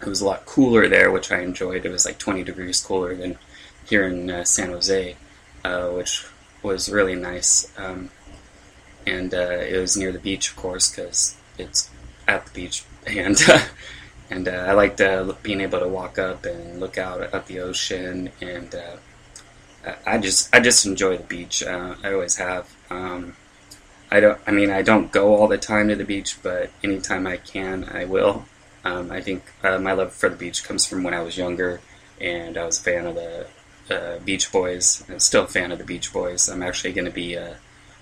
it 0.02 0.08
was 0.08 0.22
a 0.22 0.26
lot 0.26 0.46
cooler 0.46 0.88
there, 0.88 1.12
which 1.12 1.32
I 1.32 1.40
enjoyed. 1.42 1.86
It 1.86 1.92
was 1.92 2.06
like 2.06 2.18
20 2.20 2.44
degrees 2.44 2.82
cooler 2.84 3.16
than 3.16 3.38
here 3.86 4.06
in 4.08 4.30
uh, 4.30 4.44
San 4.44 4.70
Jose, 4.70 5.16
uh, 5.64 5.88
which 5.90 6.26
was 6.64 6.90
really 6.92 7.16
nice. 7.16 7.72
Um, 7.78 8.10
and 9.06 9.34
it 9.34 9.80
was 9.80 9.98
near 9.98 10.12
the 10.12 10.20
beach, 10.20 10.52
of 10.52 10.56
course, 10.56 10.90
because 10.92 11.36
it's 11.58 11.90
at 12.28 12.46
the 12.46 12.52
beach. 12.52 12.84
And 13.08 13.36
and 14.30 14.48
I 14.48 14.74
liked 14.74 15.02
being 15.42 15.60
able 15.62 15.80
to 15.80 15.88
walk 15.88 16.20
up 16.20 16.46
and 16.46 16.80
look 16.80 17.00
out 17.00 17.22
at 17.22 17.48
the 17.48 17.60
ocean. 17.60 18.30
And 18.40 18.76
I- 20.06 20.18
just 20.18 20.54
I 20.54 20.60
just 20.60 20.86
enjoy 20.86 21.18
the 21.18 21.24
beach. 21.24 21.64
Uh, 21.64 21.96
I 22.04 22.14
always 22.14 22.38
have. 22.38 22.74
Um, 22.90 23.36
I 24.12 24.20
don't. 24.20 24.40
I 24.46 24.52
mean, 24.52 24.70
I 24.70 24.82
don't 24.82 25.12
go 25.12 25.36
all 25.36 25.48
the 25.48 25.58
time 25.58 25.88
to 25.88 25.96
the 25.96 26.04
beach, 26.06 26.38
but 26.44 26.70
anytime 26.84 27.26
I 27.28 27.38
can, 27.38 27.86
I 27.86 28.06
will. 28.06 28.46
Um, 28.84 29.12
I 29.12 29.22
think 29.22 29.44
uh, 29.64 29.78
my 29.80 29.94
love 29.94 30.14
for 30.14 30.30
the 30.30 30.36
beach 30.36 30.64
comes 30.64 30.86
from 30.86 31.04
when 31.04 31.14
I 31.14 31.22
was 31.22 31.38
younger, 31.38 31.82
and 32.20 32.58
I 32.58 32.66
was 32.66 32.80
a 32.80 32.84
fan 32.84 33.06
of 33.06 33.16
the 33.16 33.48
uh, 33.90 34.20
Beach 34.20 34.52
Boys. 34.52 35.04
I'm 35.10 35.20
still 35.20 35.44
a 35.44 35.48
fan 35.48 35.72
of 35.72 35.78
the 35.78 35.84
Beach 35.86 36.12
Boys. 36.12 36.50
I'm 36.50 36.64
actually 36.64 36.94
going 36.94 37.06
to 37.06 37.12
be 37.12 37.38
uh, 37.38 37.56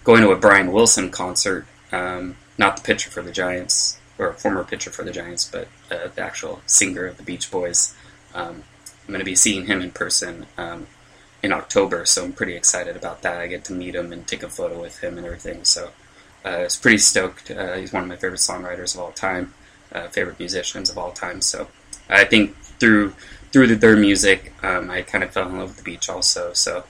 going 0.04 0.22
to 0.22 0.32
a 0.32 0.38
Brian 0.38 0.72
Wilson 0.72 1.12
concert, 1.12 1.66
um, 1.92 2.38
not 2.58 2.78
the 2.78 2.84
pitcher 2.84 3.10
for 3.10 3.22
the 3.22 3.32
Giants 3.32 4.00
or 4.18 4.34
former 4.34 4.64
pitcher 4.64 4.92
for 4.92 5.04
the 5.04 5.12
Giants, 5.12 5.50
but 5.50 5.68
uh, 5.92 6.10
the 6.14 6.22
actual 6.22 6.62
singer 6.66 7.06
of 7.06 7.18
the 7.18 7.24
Beach 7.24 7.50
Boys. 7.50 7.96
Um, 8.34 8.64
I'm 9.08 9.14
going 9.14 9.20
to 9.20 9.26
be 9.26 9.36
seeing 9.36 9.66
him 9.66 9.82
in 9.82 9.92
person 9.92 10.46
um, 10.58 10.88
in 11.42 11.54
October, 11.54 12.06
so 12.06 12.26
I'm 12.26 12.34
pretty 12.34 12.56
excited 12.56 12.96
about 12.96 13.22
that. 13.22 13.40
I 13.40 13.48
get 13.48 13.64
to 13.66 13.74
meet 13.74 13.96
him 13.96 14.12
and 14.12 14.28
take 14.28 14.44
a 14.44 14.50
photo 14.50 14.80
with 14.80 15.00
him 15.00 15.18
and 15.18 15.26
everything. 15.26 15.64
So 15.64 15.92
uh, 16.46 16.60
it's 16.60 16.76
pretty 16.76 16.98
stoked. 16.98 17.52
Uh, 17.52 17.76
he's 17.76 17.94
one 17.94 18.04
of 18.04 18.10
my 18.10 18.16
favorite 18.16 18.40
songwriters 18.40 18.96
of 18.96 19.02
all 19.02 19.12
time, 19.12 19.54
uh, 19.94 20.08
favorite 20.10 20.40
musicians 20.40 20.90
of 20.90 20.98
all 20.98 21.12
time. 21.12 21.42
So 21.42 21.68
I 22.10 22.26
think 22.26 22.56
through 22.58 23.14
through 23.52 23.68
the, 23.68 23.76
their 23.76 23.96
music, 23.96 24.54
um, 24.64 24.92
I 24.92 25.02
kind 25.02 25.24
of 25.24 25.32
fell 25.32 25.50
in 25.50 25.58
love 25.58 25.70
with 25.70 25.78
the 25.78 25.84
beach 25.84 26.08
also. 26.10 26.54
So 26.54 26.84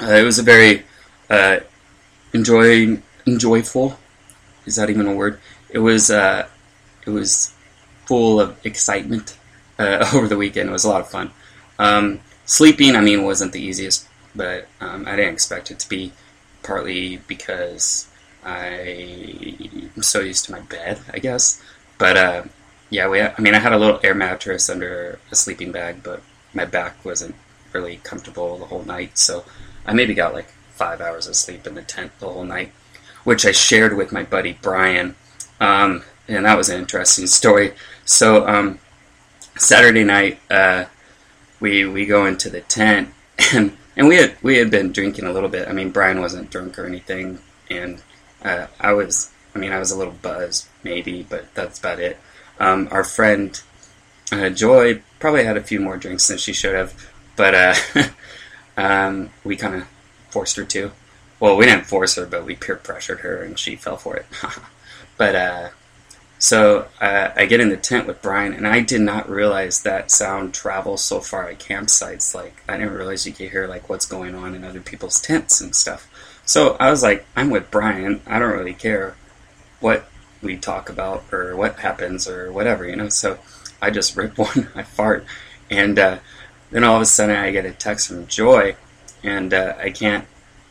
uh, 0.00 0.12
it 0.12 0.22
was 0.22 0.38
a 0.38 0.42
very 0.42 0.84
uh, 1.28 1.60
enjoy 2.32 2.98
enjoyful. 3.26 3.98
Is 4.64 4.76
that 4.76 4.90
even 4.90 5.06
a 5.06 5.14
word? 5.14 5.40
It 5.70 5.78
was 5.78 6.10
uh, 6.10 6.48
it 7.04 7.10
was 7.10 7.52
full 8.06 8.40
of 8.40 8.64
excitement 8.64 9.36
over 9.78 10.28
the 10.28 10.36
weekend. 10.36 10.68
It 10.68 10.72
was 10.72 10.84
a 10.84 10.88
lot 10.88 11.00
of 11.00 11.10
fun. 11.10 11.32
Um, 11.78 12.20
sleeping, 12.46 12.96
I 12.96 13.00
mean, 13.02 13.22
wasn't 13.22 13.52
the 13.52 13.60
easiest, 13.60 14.08
but 14.34 14.66
um, 14.80 15.06
I 15.06 15.16
didn't 15.16 15.34
expect 15.34 15.70
it 15.70 15.78
to 15.80 15.88
be. 15.88 16.12
Partly 16.62 17.18
because 17.28 18.08
I 18.44 19.86
am 19.94 20.02
so 20.02 20.18
used 20.18 20.46
to 20.46 20.52
my 20.52 20.58
bed, 20.60 20.98
I 21.12 21.20
guess. 21.20 21.62
But 21.96 22.16
uh, 22.16 22.42
yeah, 22.90 23.08
we. 23.08 23.20
I 23.20 23.38
mean, 23.38 23.54
I 23.54 23.60
had 23.60 23.72
a 23.72 23.78
little 23.78 24.00
air 24.02 24.14
mattress 24.14 24.68
under 24.68 25.20
a 25.30 25.36
sleeping 25.36 25.70
bag, 25.70 26.02
but 26.02 26.22
my 26.54 26.64
back 26.64 27.04
wasn't 27.04 27.36
really 27.72 27.98
comfortable 27.98 28.58
the 28.58 28.64
whole 28.64 28.82
night, 28.82 29.16
so 29.16 29.44
I 29.86 29.92
maybe 29.92 30.12
got 30.12 30.34
like 30.34 30.48
five 30.70 31.00
hours 31.00 31.28
of 31.28 31.36
sleep 31.36 31.66
in 31.66 31.74
the 31.74 31.82
tent 31.82 32.12
the 32.18 32.28
whole 32.28 32.44
night, 32.44 32.72
which 33.24 33.46
I 33.46 33.52
shared 33.52 33.96
with 33.96 34.10
my 34.12 34.24
buddy 34.24 34.58
Brian, 34.60 35.14
um, 35.60 36.02
and 36.26 36.46
that 36.46 36.56
was 36.56 36.68
an 36.68 36.80
interesting 36.80 37.26
story. 37.28 37.74
So 38.04 38.46
um, 38.46 38.78
Saturday 39.56 40.04
night, 40.04 40.40
uh, 40.50 40.86
we 41.60 41.86
we 41.86 42.06
go 42.06 42.26
into 42.26 42.50
the 42.50 42.60
tent, 42.62 43.10
and 43.54 43.76
and 43.96 44.08
we 44.08 44.16
had 44.16 44.36
we 44.42 44.56
had 44.58 44.70
been 44.70 44.92
drinking 44.92 45.26
a 45.26 45.32
little 45.32 45.48
bit. 45.48 45.68
I 45.68 45.72
mean, 45.72 45.90
Brian 45.90 46.20
wasn't 46.20 46.50
drunk 46.50 46.78
or 46.78 46.86
anything, 46.86 47.38
and 47.70 48.02
uh, 48.42 48.66
I 48.80 48.92
was. 48.92 49.30
I 49.54 49.58
mean, 49.58 49.72
I 49.72 49.78
was 49.78 49.90
a 49.90 49.96
little 49.96 50.12
buzzed, 50.12 50.68
maybe, 50.84 51.22
but 51.22 51.54
that's 51.54 51.78
about 51.78 51.98
it. 51.98 52.18
Um, 52.60 52.88
our 52.90 53.04
friend 53.04 53.58
uh, 54.30 54.50
Joy 54.50 55.02
probably 55.18 55.44
had 55.44 55.56
a 55.56 55.62
few 55.62 55.80
more 55.80 55.96
drinks 55.96 56.28
than 56.28 56.38
she 56.38 56.52
should 56.52 56.74
have, 56.74 57.10
but 57.36 57.54
uh, 57.54 57.74
um, 58.76 59.30
we 59.44 59.56
kind 59.56 59.74
of 59.74 59.88
forced 60.30 60.56
her 60.56 60.64
to. 60.64 60.92
Well, 61.40 61.56
we 61.56 61.66
didn't 61.66 61.86
force 61.86 62.16
her, 62.16 62.26
but 62.26 62.44
we 62.44 62.56
peer 62.56 62.76
pressured 62.76 63.20
her, 63.20 63.42
and 63.42 63.58
she 63.58 63.76
fell 63.76 63.96
for 63.96 64.16
it. 64.16 64.26
but 65.16 65.34
uh, 65.34 65.68
so 66.38 66.86
uh, 67.00 67.30
I 67.34 67.46
get 67.46 67.60
in 67.60 67.70
the 67.70 67.76
tent 67.76 68.06
with 68.06 68.20
Brian, 68.20 68.52
and 68.52 68.66
I 68.66 68.80
did 68.80 69.00
not 69.00 69.28
realize 69.28 69.82
that 69.82 70.10
sound 70.10 70.52
travels 70.52 71.02
so 71.02 71.20
far 71.20 71.48
at 71.48 71.58
campsites. 71.58 72.34
Like 72.34 72.62
I 72.68 72.76
didn't 72.76 72.94
realize 72.94 73.26
you 73.26 73.32
could 73.32 73.50
hear 73.50 73.66
like 73.66 73.88
what's 73.88 74.06
going 74.06 74.34
on 74.34 74.54
in 74.54 74.64
other 74.64 74.80
people's 74.80 75.20
tents 75.20 75.60
and 75.60 75.74
stuff. 75.74 76.08
So 76.44 76.76
I 76.78 76.90
was 76.90 77.02
like, 77.02 77.26
I'm 77.34 77.50
with 77.50 77.70
Brian. 77.70 78.20
I 78.26 78.38
don't 78.38 78.52
really 78.52 78.74
care 78.74 79.16
what 79.80 80.08
we 80.42 80.56
talk 80.56 80.88
about 80.88 81.24
or 81.32 81.56
what 81.56 81.80
happens 81.80 82.28
or 82.28 82.52
whatever, 82.52 82.86
you 82.86 82.96
know. 82.96 83.08
So 83.08 83.38
I 83.80 83.90
just 83.90 84.16
rip 84.16 84.36
one, 84.38 84.68
I 84.74 84.82
fart, 84.82 85.24
and 85.70 85.98
uh, 85.98 86.18
then 86.70 86.84
all 86.84 86.96
of 86.96 87.02
a 87.02 87.06
sudden 87.06 87.36
I 87.36 87.50
get 87.50 87.64
a 87.64 87.72
text 87.72 88.08
from 88.08 88.26
Joy, 88.26 88.76
and 89.22 89.54
uh, 89.54 89.74
I 89.78 89.90
can't 89.90 90.26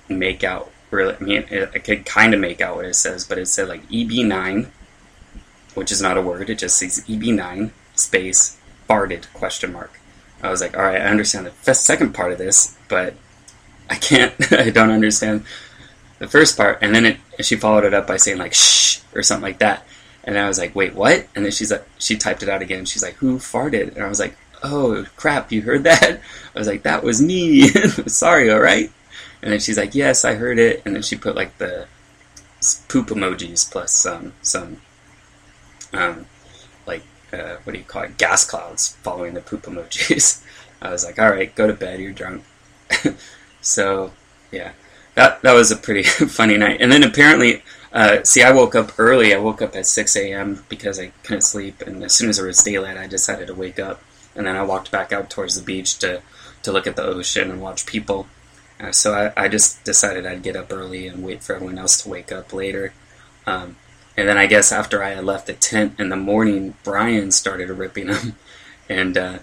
make 0.07 0.43
out 0.43 0.71
really. 0.91 1.15
I 1.15 1.23
mean, 1.23 1.45
I 1.51 1.79
could 1.79 2.05
kind 2.05 2.33
of 2.33 2.39
make 2.39 2.61
out 2.61 2.75
what 2.75 2.85
it 2.85 2.95
says, 2.95 3.25
but 3.25 3.37
it 3.37 3.47
said 3.47 3.67
like 3.67 3.87
EB9, 3.89 4.67
which 5.75 5.91
is 5.91 6.01
not 6.01 6.17
a 6.17 6.21
word. 6.21 6.49
It 6.49 6.57
just 6.57 6.77
says 6.77 7.05
EB9 7.07 7.71
space 7.95 8.57
farted 8.89 9.31
question 9.33 9.73
mark. 9.73 9.99
I 10.41 10.49
was 10.49 10.61
like, 10.61 10.77
all 10.77 10.83
right, 10.83 11.01
I 11.01 11.05
understand 11.05 11.49
the 11.63 11.73
second 11.73 12.13
part 12.13 12.31
of 12.31 12.37
this, 12.37 12.77
but 12.87 13.13
I 13.89 13.95
can't. 13.95 14.33
I 14.51 14.69
don't 14.69 14.91
understand 14.91 15.45
the 16.19 16.27
first 16.27 16.57
part. 16.57 16.79
And 16.81 16.93
then 16.93 17.05
it, 17.05 17.17
she 17.41 17.55
followed 17.55 17.83
it 17.83 17.93
up 17.93 18.07
by 18.07 18.17
saying 18.17 18.37
like 18.37 18.53
shh 18.53 18.99
or 19.13 19.23
something 19.23 19.43
like 19.43 19.59
that. 19.59 19.85
And 20.23 20.37
I 20.37 20.47
was 20.47 20.57
like, 20.57 20.75
wait, 20.75 20.95
what? 20.95 21.27
And 21.35 21.45
then 21.45 21.51
she's 21.51 21.71
like, 21.71 21.85
she 21.99 22.17
typed 22.17 22.41
it 22.41 22.49
out 22.49 22.61
again. 22.61 22.85
She's 22.85 23.03
like, 23.03 23.15
who 23.15 23.37
farted? 23.37 23.95
And 23.95 24.03
I 24.03 24.09
was 24.09 24.19
like, 24.19 24.35
oh 24.63 25.05
crap, 25.15 25.51
you 25.51 25.61
heard 25.61 25.83
that? 25.83 26.19
I 26.55 26.59
was 26.59 26.67
like, 26.67 26.83
that 26.83 27.03
was 27.03 27.21
me. 27.21 27.67
Sorry, 28.07 28.51
all 28.51 28.59
right. 28.59 28.91
And 29.41 29.51
then 29.51 29.59
she's 29.59 29.77
like, 29.77 29.93
yes, 29.93 30.25
I 30.25 30.33
heard 30.35 30.57
it. 30.57 30.81
And 30.85 30.95
then 30.95 31.03
she 31.03 31.15
put 31.15 31.35
like 31.35 31.57
the 31.59 31.87
poop 32.87 33.07
emojis 33.07 33.69
plus 33.69 33.91
some 33.91 34.33
some 34.41 34.81
um 35.93 36.25
like 36.85 37.03
uh, 37.33 37.57
what 37.63 37.73
do 37.73 37.79
you 37.79 37.85
call 37.85 38.03
it? 38.03 38.17
Gas 38.17 38.45
clouds 38.45 38.95
following 39.01 39.33
the 39.33 39.41
poop 39.41 39.63
emojis. 39.63 40.43
I 40.81 40.91
was 40.91 41.05
like, 41.05 41.17
all 41.19 41.31
right, 41.31 41.53
go 41.55 41.67
to 41.67 41.73
bed. 41.73 41.99
You're 41.99 42.11
drunk. 42.11 42.43
so 43.61 44.11
yeah, 44.51 44.73
that 45.15 45.41
that 45.41 45.53
was 45.53 45.71
a 45.71 45.75
pretty 45.75 46.03
funny 46.27 46.57
night. 46.57 46.81
And 46.81 46.91
then 46.91 47.03
apparently, 47.03 47.63
uh, 47.91 48.23
see, 48.23 48.43
I 48.43 48.51
woke 48.51 48.75
up 48.75 48.91
early. 48.99 49.33
I 49.33 49.39
woke 49.39 49.61
up 49.61 49.75
at 49.75 49.87
6 49.87 50.15
a.m. 50.15 50.65
because 50.69 50.99
I 50.99 51.11
couldn't 51.23 51.41
sleep. 51.41 51.81
And 51.81 52.03
as 52.03 52.13
soon 52.13 52.29
as 52.29 52.39
it 52.39 52.45
was 52.45 52.61
daylight, 52.63 52.97
I 52.97 53.07
decided 53.07 53.47
to 53.47 53.53
wake 53.53 53.79
up. 53.79 54.01
And 54.35 54.45
then 54.47 54.55
I 54.55 54.63
walked 54.63 54.91
back 54.91 55.13
out 55.13 55.29
towards 55.29 55.55
the 55.55 55.63
beach 55.63 55.97
to 55.99 56.21
to 56.63 56.71
look 56.71 56.87
at 56.87 56.95
the 56.95 57.03
ocean 57.03 57.49
and 57.51 57.61
watch 57.61 57.85
people. 57.85 58.27
Uh, 58.79 58.91
so 58.91 59.13
I, 59.13 59.45
I 59.45 59.47
just 59.47 59.83
decided 59.85 60.25
I'd 60.25 60.43
get 60.43 60.55
up 60.55 60.73
early 60.73 61.07
and 61.07 61.23
wait 61.23 61.41
for 61.41 61.55
everyone 61.55 61.77
else 61.77 62.01
to 62.01 62.09
wake 62.09 62.31
up 62.31 62.51
later. 62.51 62.91
Um, 63.47 63.77
and 64.17 64.27
then 64.27 64.37
I 64.37 64.47
guess 64.47 64.71
after 64.71 65.03
I 65.03 65.09
had 65.09 65.25
left 65.25 65.47
the 65.47 65.53
tent 65.53 65.99
in 65.99 66.09
the 66.09 66.15
morning, 66.15 66.75
Brian 66.83 67.31
started 67.31 67.69
ripping 67.69 68.07
them, 68.07 68.35
and 68.89 69.17
uh, 69.17 69.39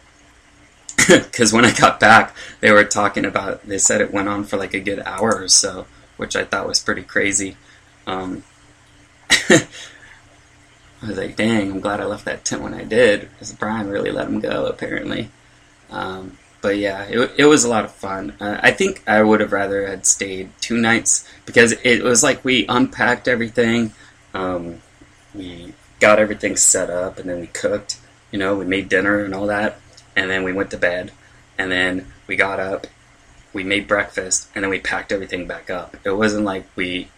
because 1.09 1.52
when 1.52 1.64
I 1.64 1.73
got 1.73 2.00
back, 2.00 2.35
they 2.61 2.71
were 2.71 2.85
talking 2.85 3.25
about. 3.25 3.64
They 3.64 3.79
said 3.79 4.00
it 4.00 4.12
went 4.12 4.29
on 4.29 4.45
for 4.45 4.57
like 4.57 4.75
a 4.75 4.81
good 4.81 5.00
hour 5.00 5.35
or 5.35 5.49
so, 5.49 5.87
which 6.17 6.37
I 6.37 6.45
thought 6.45 6.69
was 6.69 6.81
pretty 6.81 7.02
crazy. 7.02 7.57
Um, 8.07 8.45
I 9.31 9.67
was 11.07 11.19
like, 11.19 11.37
"Dang, 11.37 11.71
I'm 11.71 11.81
glad 11.81 12.00
I 12.00 12.05
left 12.05 12.25
that 12.26 12.45
tent 12.45 12.62
when 12.62 12.75
I 12.75 12.85
did," 12.85 13.23
because 13.33 13.52
Brian 13.52 13.88
really 13.88 14.12
let 14.12 14.29
him 14.29 14.41
go 14.41 14.67
apparently. 14.67 15.31
Um, 15.91 16.38
but 16.62 16.79
yeah, 16.79 17.02
it, 17.05 17.33
it 17.37 17.45
was 17.47 17.64
a 17.64 17.69
lot 17.69 17.85
of 17.85 17.93
fun. 17.93 18.35
Uh, 18.41 18.59
I 18.62 18.71
think 18.71 19.02
I 19.07 19.23
would 19.23 19.41
have 19.41 19.52
rather 19.52 19.87
had 19.87 20.07
stayed 20.07 20.50
two 20.61 20.79
nights 20.79 21.29
because 21.45 21.73
it 21.83 22.02
was 22.02 22.23
like 22.23 22.45
we 22.45 22.67
unpacked 22.69 23.26
everything, 23.29 23.93
um, 24.35 24.81
we 25.35 25.75
got 26.01 26.19
everything 26.19 26.57
set 26.57 26.91
up, 26.91 27.19
and 27.19 27.29
then 27.29 27.41
we 27.41 27.47
cooked. 27.47 27.99
You 28.31 28.39
know, 28.39 28.57
we 28.57 28.65
made 28.65 28.89
dinner 28.89 29.25
and 29.25 29.35
all 29.35 29.47
that, 29.47 29.79
and 30.17 30.31
then 30.31 30.43
we 30.43 30.53
went 30.53 30.71
to 30.71 30.79
bed, 30.79 31.12
and 31.59 31.71
then 31.71 32.07
we 32.27 32.37
got 32.37 32.59
up, 32.61 32.87
we 33.53 33.62
made 33.62 33.87
breakfast, 33.87 34.49
and 34.55 34.65
then 34.65 34.71
we 34.71 34.81
packed 34.81 35.12
everything 35.12 35.47
back 35.47 35.71
up. 35.71 35.97
It 36.05 36.12
wasn't 36.12 36.45
like 36.45 36.67
we. 36.77 37.09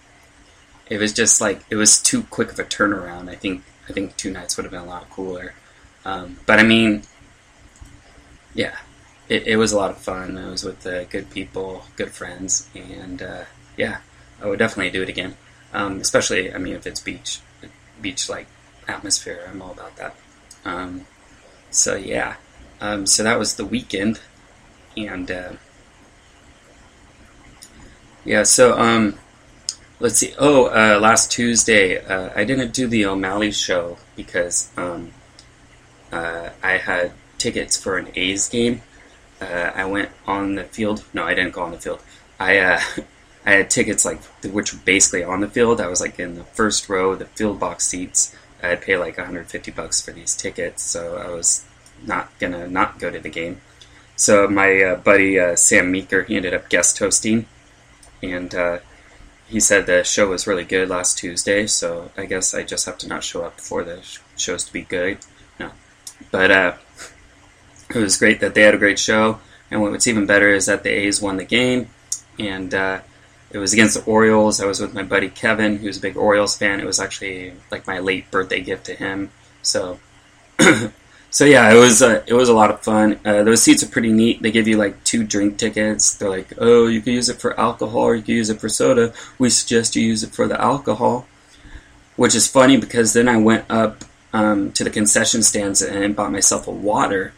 It 0.91 0.99
was 0.99 1.13
just 1.13 1.41
like 1.41 1.63
it 1.71 1.77
was 1.77 2.01
too 2.01 2.25
quick 2.25 2.53
of 2.53 2.59
a 2.59 2.65
turnaround. 2.65 3.29
I 3.29 3.37
think 3.37 3.63
I 3.89 3.93
think 3.93 4.17
two 4.17 4.31
nights 4.31 4.57
would 4.57 4.65
have 4.65 4.73
been 4.73 4.83
a 4.83 4.87
lot 4.87 5.09
cooler. 5.11 5.55
Um, 6.05 6.39
but 6.47 6.59
I 6.59 6.63
mean, 6.63 7.03
yeah, 8.55 8.77
it, 9.29 9.47
it 9.47 9.57
was 9.57 9.73
a 9.73 9.77
lot 9.77 9.91
of 9.91 9.99
fun. 9.99 10.37
I 10.37 10.51
was 10.51 10.65
with 10.65 10.87
uh, 10.87 11.05
good 11.05 11.31
people, 11.31 11.85
good 11.97 12.11
friends, 12.11 12.69
and 12.75 13.23
uh, 13.23 13.45
yeah, 13.77 13.99
I 14.43 14.47
would 14.47 14.59
definitely 14.59 14.91
do 14.91 15.03
it 15.03 15.09
again. 15.09 15.37
Um, 15.75 16.01
especially, 16.01 16.55
I 16.55 16.59
mean, 16.59 16.75
if 16.75 16.87
it's 16.87 17.01
beach, 17.01 17.41
beach 18.01 18.29
like 18.29 18.47
atmosphere, 18.89 19.47
I'm 19.51 19.61
all 19.61 19.73
about 19.73 19.97
that. 19.97 20.17
Um, 20.65 21.07
so 21.71 21.97
yeah, 21.97 22.37
um, 22.81 23.07
so 23.07 23.23
that 23.23 23.39
was 23.39 23.57
the 23.57 23.65
weekend, 23.67 24.21
and 24.97 25.31
uh, 25.31 25.53
yeah, 28.25 28.45
so 28.45 28.79
um, 28.79 29.19
let's 29.99 30.17
see. 30.17 30.33
Oh, 30.39 30.67
uh, 30.67 30.99
last 31.01 31.33
Tuesday, 31.33 31.99
uh, 31.99 32.31
I 32.35 32.45
didn't 32.45 32.73
do 32.73 32.87
the 32.87 33.05
O'Malley 33.07 33.51
show 33.51 33.99
because 34.17 34.71
um, 34.77 35.13
uh, 36.13 36.51
I 36.63 36.79
had 36.79 37.13
tickets 37.37 37.77
for 37.77 37.99
an 37.99 38.09
A's 38.15 38.49
game 38.49 38.81
uh, 39.41 39.73
I 39.75 39.85
went 39.85 40.11
on 40.27 40.55
the 40.55 40.65
field. 40.65 41.05
No, 41.13 41.25
I 41.25 41.35
didn't 41.35 41.53
go 41.53 41.63
on 41.63 41.73
the 41.73 41.79
field. 41.79 42.01
I 42.39 42.59
uh, 42.59 42.81
I 43.47 43.53
had 43.53 43.71
tickets 43.71 44.05
like 44.05 44.23
which 44.43 44.73
were 44.73 44.81
basically 44.85 45.23
on 45.23 45.41
the 45.41 45.49
field. 45.49 45.81
I 45.81 45.89
was 45.89 46.01
like 46.01 46.19
in 46.19 46.35
the 46.37 46.45
first 46.45 46.89
row, 46.89 47.15
the 47.15 47.27
field 47.27 47.61
box 47.61 47.87
seats. 47.87 48.35
I'd 48.63 48.81
pay 48.81 48.97
like 48.97 49.19
150 49.19 49.71
bucks 49.73 50.01
for 50.01 50.13
these 50.13 50.35
tickets, 50.35 50.83
so 50.83 51.17
I 51.17 51.29
was 51.29 51.67
not 52.03 52.31
gonna 52.39 52.67
not 52.67 52.99
go 52.99 53.11
to 53.11 53.19
the 53.19 53.29
game. 53.29 53.61
So 54.17 54.49
my 54.49 54.81
uh, 54.81 54.97
buddy 54.97 55.39
uh, 55.39 55.57
Sam 55.57 55.91
Meeker, 55.91 56.23
he 56.23 56.37
ended 56.37 56.55
up 56.55 56.69
guest 56.69 56.99
hosting, 56.99 57.47
and 58.23 58.55
uh, 58.55 58.79
he 59.47 59.61
said 59.61 59.87
the 59.87 60.05
show 60.05 60.29
was 60.29 60.47
really 60.47 60.65
good 60.65 60.89
last 60.89 61.19
Tuesday. 61.19 61.67
So 61.67 62.11
I 62.17 62.25
guess 62.25 62.55
I 62.55 62.63
just 62.63 62.87
have 62.87 62.99
to 62.99 63.09
not 63.09 63.25
show 63.25 63.43
up 63.43 63.61
for 63.61 63.85
the 63.85 64.01
shows 64.37 64.65
to 64.65 64.73
be 64.73 64.83
good. 64.83 65.19
No, 65.61 65.73
but 66.31 66.51
uh, 66.51 66.75
it 67.91 67.99
was 67.99 68.17
great 68.17 68.41
that 68.41 68.55
they 68.55 68.63
had 68.63 68.75
a 68.75 68.79
great 68.79 68.99
show. 68.99 69.41
And 69.71 69.83
what's 69.83 70.07
even 70.07 70.27
better 70.27 70.51
is 70.51 70.67
that 70.67 70.83
the 70.83 70.91
A's 70.91 71.21
won 71.21 71.37
the 71.37 71.45
game, 71.45 71.89
and 72.39 72.73
uh, 72.73 73.01
it 73.55 73.59
was 73.59 73.73
against 73.73 73.95
the 73.95 74.11
Orioles. 74.11 74.61
I 74.61 74.67
was 74.67 74.81
with 74.81 74.95
my 74.95 75.05
buddy 75.05 75.29
Kevin, 75.29 75.79
who's 75.79 75.97
a 75.97 76.01
big 76.01 76.17
Orioles 76.17 76.59
fan. 76.59 76.81
It 76.81 76.87
was 76.87 76.99
actually 76.99 77.53
like 77.71 77.87
my 77.87 78.01
late 78.01 78.29
birthday 78.33 78.61
gift 78.61 78.87
to 78.87 78.97
him. 78.97 79.31
So, 79.63 80.01
so 81.31 81.45
yeah, 81.45 81.73
it 81.73 81.79
was 81.79 82.03
uh, 82.03 82.25
it 82.27 82.35
was 82.35 82.49
a 82.49 82.53
lot 82.53 82.73
of 82.73 82.81
fun. 82.83 83.21
Uh, 83.25 83.45
those 83.45 83.63
seats 83.63 83.85
are 83.85 83.89
pretty 83.89 84.13
neat. 84.13 84.43
They 84.43 84.51
give 84.51 84.67
you 84.67 84.77
like 84.77 85.05
two 85.05 85.23
drink 85.23 85.57
tickets. 85.57 86.17
They're 86.17 86.29
like, 86.29 86.53
oh, 86.59 86.89
you 86.89 87.01
can 87.01 87.13
use 87.13 87.29
it 87.29 87.41
for 87.41 87.59
alcohol 87.59 88.01
or 88.01 88.17
you 88.17 88.25
can 88.25 88.35
use 88.35 88.51
it 88.51 88.61
for 88.61 88.69
soda. 88.69 89.15
We 89.39 89.51
suggest 89.51 89.95
you 89.95 90.03
use 90.03 90.25
it 90.25 90.35
for 90.35 90.49
the 90.49 90.61
alcohol, 90.61 91.25
which 92.17 92.35
is 92.35 92.49
funny 92.49 92.77
because 92.77 93.13
then 93.13 93.29
I 93.29 93.37
went 93.37 93.67
up 93.71 94.05
um, 94.33 94.73
to 94.73 94.83
the 94.83 94.91
concession 94.91 95.45
stands 95.45 95.81
and 95.81 96.17
bought 96.17 96.33
myself 96.33 96.67
a 96.67 96.73
water 96.73 97.33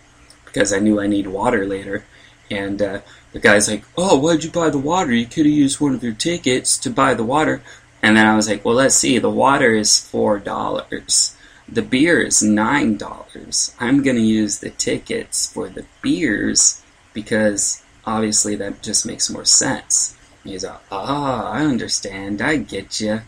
because 0.47 0.73
I 0.73 0.79
knew 0.79 0.99
I 0.99 1.09
need 1.09 1.27
water 1.27 1.67
later. 1.67 2.05
And 2.51 2.81
uh, 2.81 3.01
the 3.37 3.43
guy's 3.43 3.69
like, 3.69 3.85
"Oh, 3.99 4.17
why'd 4.19 4.45
you 4.45 4.51
buy 4.51 4.71
the 4.71 4.79
water? 4.79 5.13
You 5.13 5.27
could 5.27 5.45
have 5.45 5.55
used 5.55 5.79
one 5.79 5.95
of 5.95 6.03
your 6.03 6.15
tickets 6.15 6.79
to 6.79 6.89
buy 6.89 7.13
the 7.13 7.23
water." 7.23 7.61
And 8.03 8.17
then 8.17 8.27
I 8.27 8.35
was 8.35 8.49
like, 8.49 8.65
"Well, 8.65 8.77
let's 8.77 8.95
see. 8.95 9.19
The 9.19 9.29
water 9.29 9.75
is 9.75 9.99
four 9.99 10.39
dollars. 10.39 11.37
The 11.69 11.83
beer 11.83 12.23
is 12.23 12.41
nine 12.41 12.97
dollars. 12.97 13.75
I'm 13.79 14.03
gonna 14.03 14.21
use 14.21 14.61
the 14.61 14.71
tickets 14.71 15.47
for 15.53 15.69
the 15.69 15.85
beers 16.01 16.81
because 17.13 17.83
obviously 18.07 18.55
that 18.57 18.83
just 18.83 19.05
makes 19.05 19.29
more 19.29 19.45
sense." 19.45 20.15
he's 20.43 20.65
like, 20.65 20.81
"Ah, 20.91 21.51
I 21.51 21.61
understand. 21.67 22.41
I 22.41 22.57
get 22.57 23.01
you." 23.03 23.21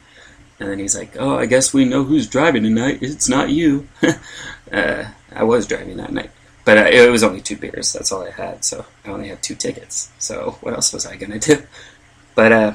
And 0.58 0.70
then 0.70 0.78
he's 0.78 0.96
like, 0.96 1.16
"Oh, 1.18 1.36
I 1.38 1.44
guess 1.44 1.74
we 1.74 1.84
know 1.84 2.04
who's 2.04 2.26
driving 2.26 2.62
tonight. 2.62 3.00
It's 3.02 3.28
not 3.28 3.50
you." 3.50 3.88
uh, 4.72 5.04
I 5.34 5.42
was 5.44 5.66
driving 5.66 5.98
that 5.98 6.14
night. 6.14 6.30
But 6.68 6.76
uh, 6.76 6.90
it 6.90 7.10
was 7.10 7.22
only 7.22 7.40
two 7.40 7.56
beers. 7.56 7.94
That's 7.94 8.12
all 8.12 8.26
I 8.26 8.30
had. 8.30 8.62
So 8.62 8.84
I 9.02 9.08
only 9.08 9.28
had 9.28 9.42
two 9.42 9.54
tickets. 9.54 10.12
So 10.18 10.58
what 10.60 10.74
else 10.74 10.92
was 10.92 11.06
I 11.06 11.16
gonna 11.16 11.38
do? 11.38 11.62
But 12.34 12.52
uh, 12.52 12.74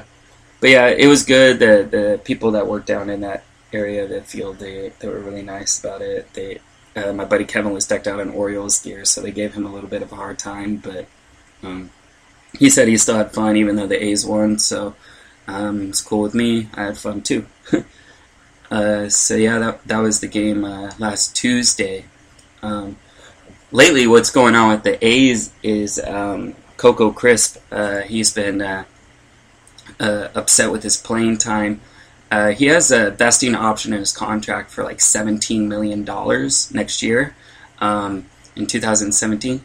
but 0.60 0.70
yeah, 0.70 0.88
it 0.88 1.06
was 1.06 1.22
good. 1.22 1.60
The 1.60 1.86
the 1.88 2.20
people 2.24 2.50
that 2.50 2.66
worked 2.66 2.88
down 2.88 3.08
in 3.08 3.20
that 3.20 3.44
area 3.72 4.02
of 4.02 4.10
the 4.10 4.20
field, 4.22 4.58
they 4.58 4.92
they 4.98 5.06
were 5.06 5.20
really 5.20 5.42
nice 5.42 5.78
about 5.78 6.02
it. 6.02 6.30
They 6.32 6.58
uh, 6.96 7.12
my 7.12 7.24
buddy 7.24 7.44
Kevin 7.44 7.72
was 7.72 7.86
decked 7.86 8.08
out 8.08 8.18
in 8.18 8.30
Orioles 8.30 8.82
gear, 8.82 9.04
so 9.04 9.20
they 9.20 9.30
gave 9.30 9.54
him 9.54 9.64
a 9.64 9.72
little 9.72 9.88
bit 9.88 10.02
of 10.02 10.10
a 10.10 10.16
hard 10.16 10.40
time. 10.40 10.78
But 10.78 11.06
um, 11.62 11.90
he 12.58 12.68
said 12.70 12.88
he 12.88 12.98
still 12.98 13.16
had 13.16 13.32
fun, 13.32 13.56
even 13.56 13.76
though 13.76 13.86
the 13.86 14.04
A's 14.04 14.26
won. 14.26 14.58
So 14.58 14.96
um, 15.46 15.90
it's 15.90 16.02
cool 16.02 16.22
with 16.22 16.34
me. 16.34 16.68
I 16.74 16.82
had 16.82 16.98
fun 16.98 17.22
too. 17.22 17.46
uh, 18.72 19.08
so 19.08 19.36
yeah, 19.36 19.60
that 19.60 19.86
that 19.86 19.98
was 19.98 20.18
the 20.18 20.26
game 20.26 20.64
uh, 20.64 20.90
last 20.98 21.36
Tuesday. 21.36 22.06
Um, 22.60 22.96
lately, 23.74 24.06
what's 24.06 24.30
going 24.30 24.54
on 24.54 24.70
with 24.70 24.84
the 24.84 25.04
A's 25.04 25.52
is 25.62 25.98
um, 25.98 26.54
Coco 26.78 27.10
Crisp. 27.10 27.58
Uh, 27.70 28.02
he's 28.02 28.32
been 28.32 28.62
uh, 28.62 28.84
uh, 30.00 30.28
upset 30.34 30.70
with 30.70 30.82
his 30.82 30.96
playing 30.96 31.36
time. 31.36 31.80
Uh, 32.30 32.50
he 32.50 32.66
has 32.66 32.90
a 32.90 33.10
vesting 33.10 33.54
option 33.54 33.92
in 33.92 33.98
his 33.98 34.12
contract 34.12 34.70
for 34.70 34.82
like 34.84 34.98
$17 34.98 35.66
million 35.66 36.04
next 36.72 37.02
year 37.02 37.34
um, 37.80 38.26
in 38.56 38.66
2017. 38.66 39.62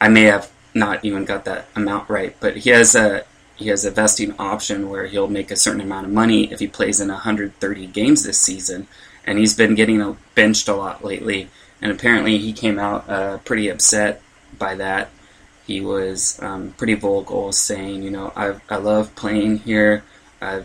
I 0.00 0.08
may 0.08 0.22
have 0.22 0.50
not 0.72 1.04
even 1.04 1.24
got 1.24 1.44
that 1.44 1.68
amount 1.74 2.08
right, 2.08 2.34
but 2.40 2.58
he 2.58 2.70
has 2.70 2.94
a 2.94 3.24
he 3.56 3.66
has 3.70 3.84
a 3.84 3.90
vesting 3.90 4.36
option 4.38 4.88
where 4.88 5.06
he'll 5.08 5.26
make 5.26 5.50
a 5.50 5.56
certain 5.56 5.80
amount 5.80 6.06
of 6.06 6.12
money 6.12 6.52
if 6.52 6.60
he 6.60 6.68
plays 6.68 7.00
in 7.00 7.08
130 7.08 7.86
games 7.88 8.22
this 8.22 8.40
season, 8.40 8.86
and 9.26 9.36
he's 9.36 9.56
been 9.56 9.74
getting 9.74 10.16
benched 10.36 10.68
a 10.68 10.74
lot 10.74 11.04
lately 11.04 11.48
and 11.80 11.92
apparently 11.92 12.38
he 12.38 12.52
came 12.52 12.78
out 12.78 13.08
uh, 13.08 13.38
pretty 13.38 13.68
upset 13.68 14.22
by 14.58 14.74
that. 14.76 15.10
He 15.66 15.80
was 15.80 16.40
um, 16.42 16.74
pretty 16.76 16.94
vocal, 16.94 17.52
saying, 17.52 18.02
"You 18.02 18.10
know, 18.10 18.32
I 18.34 18.54
I 18.68 18.76
love 18.76 19.14
playing 19.14 19.58
here. 19.58 20.02
I, 20.40 20.62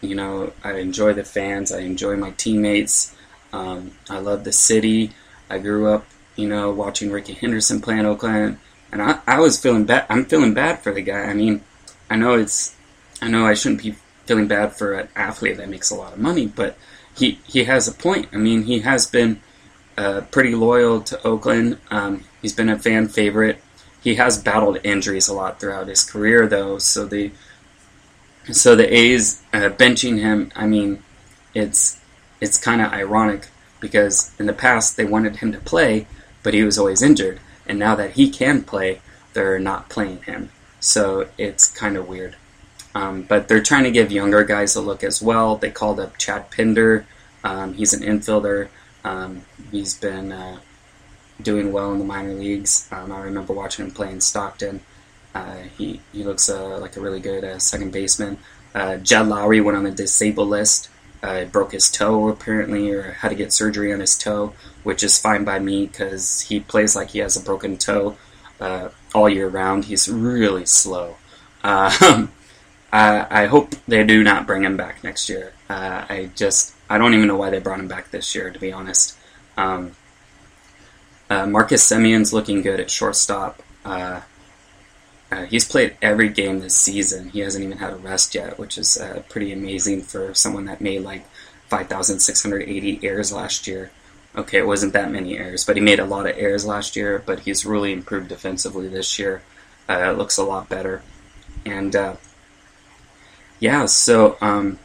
you 0.00 0.14
know, 0.14 0.52
I 0.62 0.74
enjoy 0.74 1.12
the 1.14 1.24
fans. 1.24 1.72
I 1.72 1.80
enjoy 1.80 2.16
my 2.16 2.30
teammates. 2.32 3.16
Um, 3.52 3.92
I 4.08 4.18
love 4.18 4.44
the 4.44 4.52
city. 4.52 5.12
I 5.50 5.58
grew 5.58 5.88
up, 5.88 6.06
you 6.36 6.48
know, 6.48 6.70
watching 6.70 7.10
Rickey 7.10 7.32
Henderson 7.32 7.80
play 7.80 7.98
in 7.98 8.06
Oakland, 8.06 8.58
and 8.92 9.02
I, 9.02 9.18
I 9.26 9.40
was 9.40 9.58
feeling 9.58 9.84
bad. 9.84 10.06
I'm 10.08 10.24
feeling 10.24 10.54
bad 10.54 10.80
for 10.80 10.92
the 10.92 11.02
guy. 11.02 11.22
I 11.24 11.34
mean, 11.34 11.62
I 12.08 12.16
know 12.16 12.34
it's, 12.34 12.76
I 13.20 13.28
know 13.28 13.46
I 13.46 13.54
shouldn't 13.54 13.82
be 13.82 13.96
feeling 14.26 14.46
bad 14.46 14.76
for 14.76 14.94
an 14.94 15.08
athlete 15.16 15.56
that 15.56 15.68
makes 15.68 15.90
a 15.90 15.94
lot 15.94 16.12
of 16.12 16.18
money, 16.18 16.46
but 16.46 16.76
he 17.16 17.40
he 17.46 17.64
has 17.64 17.88
a 17.88 17.92
point. 17.92 18.28
I 18.32 18.36
mean, 18.36 18.62
he 18.62 18.80
has 18.80 19.06
been." 19.06 19.40
Uh, 19.98 20.20
pretty 20.30 20.54
loyal 20.54 21.00
to 21.00 21.26
Oakland. 21.26 21.78
Um, 21.90 22.24
he's 22.40 22.54
been 22.54 22.68
a 22.68 22.78
fan 22.78 23.08
favorite. 23.08 23.60
He 24.00 24.14
has 24.14 24.40
battled 24.40 24.78
injuries 24.84 25.26
a 25.26 25.34
lot 25.34 25.58
throughout 25.58 25.88
his 25.88 26.04
career, 26.04 26.46
though. 26.46 26.78
So 26.78 27.04
the 27.04 27.32
so 28.50 28.76
the 28.76 28.94
A's 28.96 29.42
uh, 29.52 29.70
benching 29.70 30.20
him. 30.20 30.52
I 30.54 30.66
mean, 30.66 31.02
it's 31.52 32.00
it's 32.40 32.56
kind 32.58 32.80
of 32.80 32.92
ironic 32.92 33.48
because 33.80 34.32
in 34.38 34.46
the 34.46 34.52
past 34.52 34.96
they 34.96 35.04
wanted 35.04 35.36
him 35.36 35.50
to 35.52 35.58
play, 35.58 36.06
but 36.44 36.54
he 36.54 36.62
was 36.62 36.78
always 36.78 37.02
injured, 37.02 37.40
and 37.66 37.76
now 37.76 37.96
that 37.96 38.12
he 38.12 38.30
can 38.30 38.62
play, 38.62 39.00
they're 39.32 39.58
not 39.58 39.88
playing 39.88 40.22
him. 40.22 40.50
So 40.78 41.28
it's 41.36 41.66
kind 41.68 41.96
of 41.96 42.08
weird. 42.08 42.36
Um, 42.94 43.22
but 43.22 43.48
they're 43.48 43.62
trying 43.62 43.84
to 43.84 43.90
give 43.90 44.12
younger 44.12 44.44
guys 44.44 44.76
a 44.76 44.80
look 44.80 45.02
as 45.02 45.20
well. 45.20 45.56
They 45.56 45.70
called 45.70 45.98
up 45.98 46.16
Chad 46.18 46.50
Pinder. 46.52 47.04
Um, 47.42 47.74
he's 47.74 47.92
an 47.92 48.02
infielder. 48.02 48.68
Um, 49.04 49.42
he's 49.70 49.94
been 49.94 50.32
uh, 50.32 50.58
doing 51.40 51.72
well 51.72 51.92
in 51.92 51.98
the 51.98 52.04
minor 52.04 52.34
leagues. 52.34 52.88
Um, 52.92 53.12
I 53.12 53.20
remember 53.20 53.52
watching 53.52 53.86
him 53.86 53.90
play 53.92 54.10
in 54.10 54.20
Stockton. 54.20 54.80
Uh, 55.34 55.56
he 55.76 56.00
he 56.12 56.24
looks 56.24 56.48
uh, 56.48 56.78
like 56.78 56.96
a 56.96 57.00
really 57.00 57.20
good 57.20 57.44
uh, 57.44 57.58
second 57.58 57.92
baseman. 57.92 58.38
Uh, 58.74 58.96
Jed 58.96 59.26
Lowrie 59.26 59.62
went 59.62 59.76
on 59.76 59.84
the 59.84 59.90
disabled 59.90 60.48
list. 60.48 60.90
Uh, 61.20 61.44
broke 61.46 61.72
his 61.72 61.90
toe 61.90 62.28
apparently, 62.28 62.90
or 62.90 63.10
had 63.10 63.30
to 63.30 63.34
get 63.34 63.52
surgery 63.52 63.92
on 63.92 63.98
his 63.98 64.16
toe, 64.16 64.54
which 64.84 65.02
is 65.02 65.18
fine 65.18 65.44
by 65.44 65.58
me 65.58 65.86
because 65.86 66.42
he 66.42 66.60
plays 66.60 66.94
like 66.94 67.10
he 67.10 67.18
has 67.18 67.36
a 67.36 67.40
broken 67.40 67.76
toe. 67.76 68.16
all 69.14 69.28
year 69.28 69.48
round. 69.48 69.86
He's 69.86 70.08
really 70.08 70.66
slow. 70.66 71.16
Uh, 71.64 72.26
I, 72.92 73.42
I 73.42 73.46
hope 73.46 73.74
they 73.88 74.04
do 74.04 74.22
not 74.22 74.46
bring 74.46 74.62
him 74.62 74.76
back 74.76 75.02
next 75.02 75.28
year. 75.28 75.52
I 75.68 76.30
just 76.36 76.74
I 76.90 76.98
don't 76.98 77.14
even 77.14 77.28
know 77.28 77.36
why 77.36 77.50
they 77.50 77.60
brought 77.60 77.80
him 77.80 77.88
back 77.88 78.10
this 78.10 78.34
year, 78.34 78.50
to 78.50 78.58
be 78.58 78.72
honest. 78.72 79.16
Um, 79.56 79.96
uh, 81.30 81.46
Marcus 81.46 81.86
Semien's 81.86 82.32
looking 82.32 82.62
good 82.62 82.80
at 82.80 82.90
shortstop. 82.90 83.62
Uh, 83.84 84.22
uh, 85.30 85.44
he's 85.44 85.68
played 85.68 85.96
every 86.00 86.30
game 86.30 86.60
this 86.60 86.76
season. 86.76 87.28
He 87.30 87.40
hasn't 87.40 87.62
even 87.64 87.78
had 87.78 87.92
a 87.92 87.96
rest 87.96 88.34
yet, 88.34 88.58
which 88.58 88.78
is 88.78 88.96
uh, 88.96 89.22
pretty 89.28 89.52
amazing 89.52 90.02
for 90.02 90.32
someone 90.34 90.64
that 90.64 90.80
made 90.80 91.02
like 91.02 91.26
5,680 91.68 93.00
errors 93.06 93.32
last 93.32 93.66
year. 93.66 93.90
Okay, 94.34 94.58
it 94.58 94.66
wasn't 94.66 94.92
that 94.94 95.10
many 95.10 95.36
errors, 95.36 95.64
but 95.64 95.76
he 95.76 95.82
made 95.82 95.98
a 95.98 96.04
lot 96.04 96.26
of 96.26 96.36
errors 96.38 96.64
last 96.64 96.96
year. 96.96 97.22
But 97.24 97.40
he's 97.40 97.66
really 97.66 97.92
improved 97.92 98.28
defensively 98.28 98.88
this 98.88 99.18
year. 99.18 99.42
Uh, 99.88 100.10
it 100.12 100.18
looks 100.18 100.38
a 100.38 100.44
lot 100.44 100.68
better, 100.68 101.02
and 101.64 101.96
uh, 101.96 102.16
yeah, 103.58 103.86
so 103.86 104.36
um, 104.40 104.78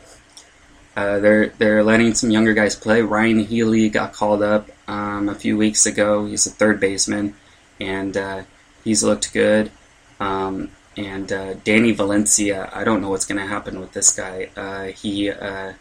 uh, 0.96 1.20
they're 1.20 1.48
they're 1.50 1.84
letting 1.84 2.14
some 2.14 2.30
younger 2.30 2.54
guys 2.54 2.76
play. 2.76 3.02
Ryan 3.02 3.40
Healy 3.40 3.90
got 3.90 4.14
called 4.14 4.44
up 4.44 4.70
um, 4.88 5.30
a 5.30 5.36
few 5.36 5.58
weeks 5.58 5.86
ago. 5.86 6.26
He's 6.26 6.46
a 6.46 6.52
third 6.52 6.80
baseman, 6.80 7.36
and 7.80 8.16
uh, 8.16 8.44
he's 8.84 9.04
looked 9.04 9.34
good. 9.34 9.72
Um, 10.20 10.70
and 10.96 11.32
uh, 11.32 11.56
Danny 11.64 11.92
Valencia, 11.92 12.70
I 12.72 12.84
don't 12.84 13.02
know 13.02 13.10
what's 13.10 13.26
going 13.26 13.42
to 13.42 13.48
happen 13.48 13.80
with 13.80 13.94
this 13.94 14.16
guy. 14.16 14.50
Uh, 14.56 14.86
he 14.86 15.32
uh, 15.32 15.74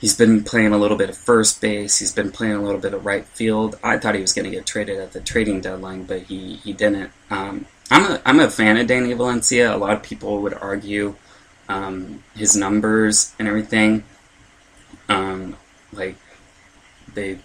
he's 0.00 0.16
been 0.16 0.42
playing 0.42 0.72
a 0.72 0.78
little 0.78 0.96
bit 0.96 1.10
of 1.10 1.16
first 1.16 1.60
base. 1.60 1.98
He's 1.98 2.12
been 2.12 2.32
playing 2.32 2.54
a 2.54 2.62
little 2.62 2.80
bit 2.80 2.94
of 2.94 3.06
right 3.06 3.24
field. 3.24 3.78
I 3.84 3.98
thought 3.98 4.16
he 4.16 4.20
was 4.20 4.32
going 4.32 4.46
to 4.46 4.50
get 4.50 4.66
traded 4.66 4.98
at 4.98 5.12
the 5.12 5.20
trading 5.20 5.60
deadline, 5.60 6.04
but 6.04 6.22
he 6.22 6.56
he 6.56 6.72
didn't. 6.72 7.12
Um, 7.30 7.66
I'm 7.90 8.04
a 8.04 8.20
I'm 8.26 8.40
a 8.40 8.50
fan 8.50 8.76
of 8.76 8.88
Danny 8.88 9.12
Valencia. 9.12 9.72
A 9.74 9.78
lot 9.78 9.92
of 9.92 10.02
people 10.02 10.42
would 10.42 10.54
argue 10.54 11.14
um, 11.68 12.22
his 12.34 12.56
numbers 12.56 13.34
and 13.38 13.48
everything. 13.48 14.04
Um, 15.08 15.56
like 15.92 16.16
they, 17.14 17.38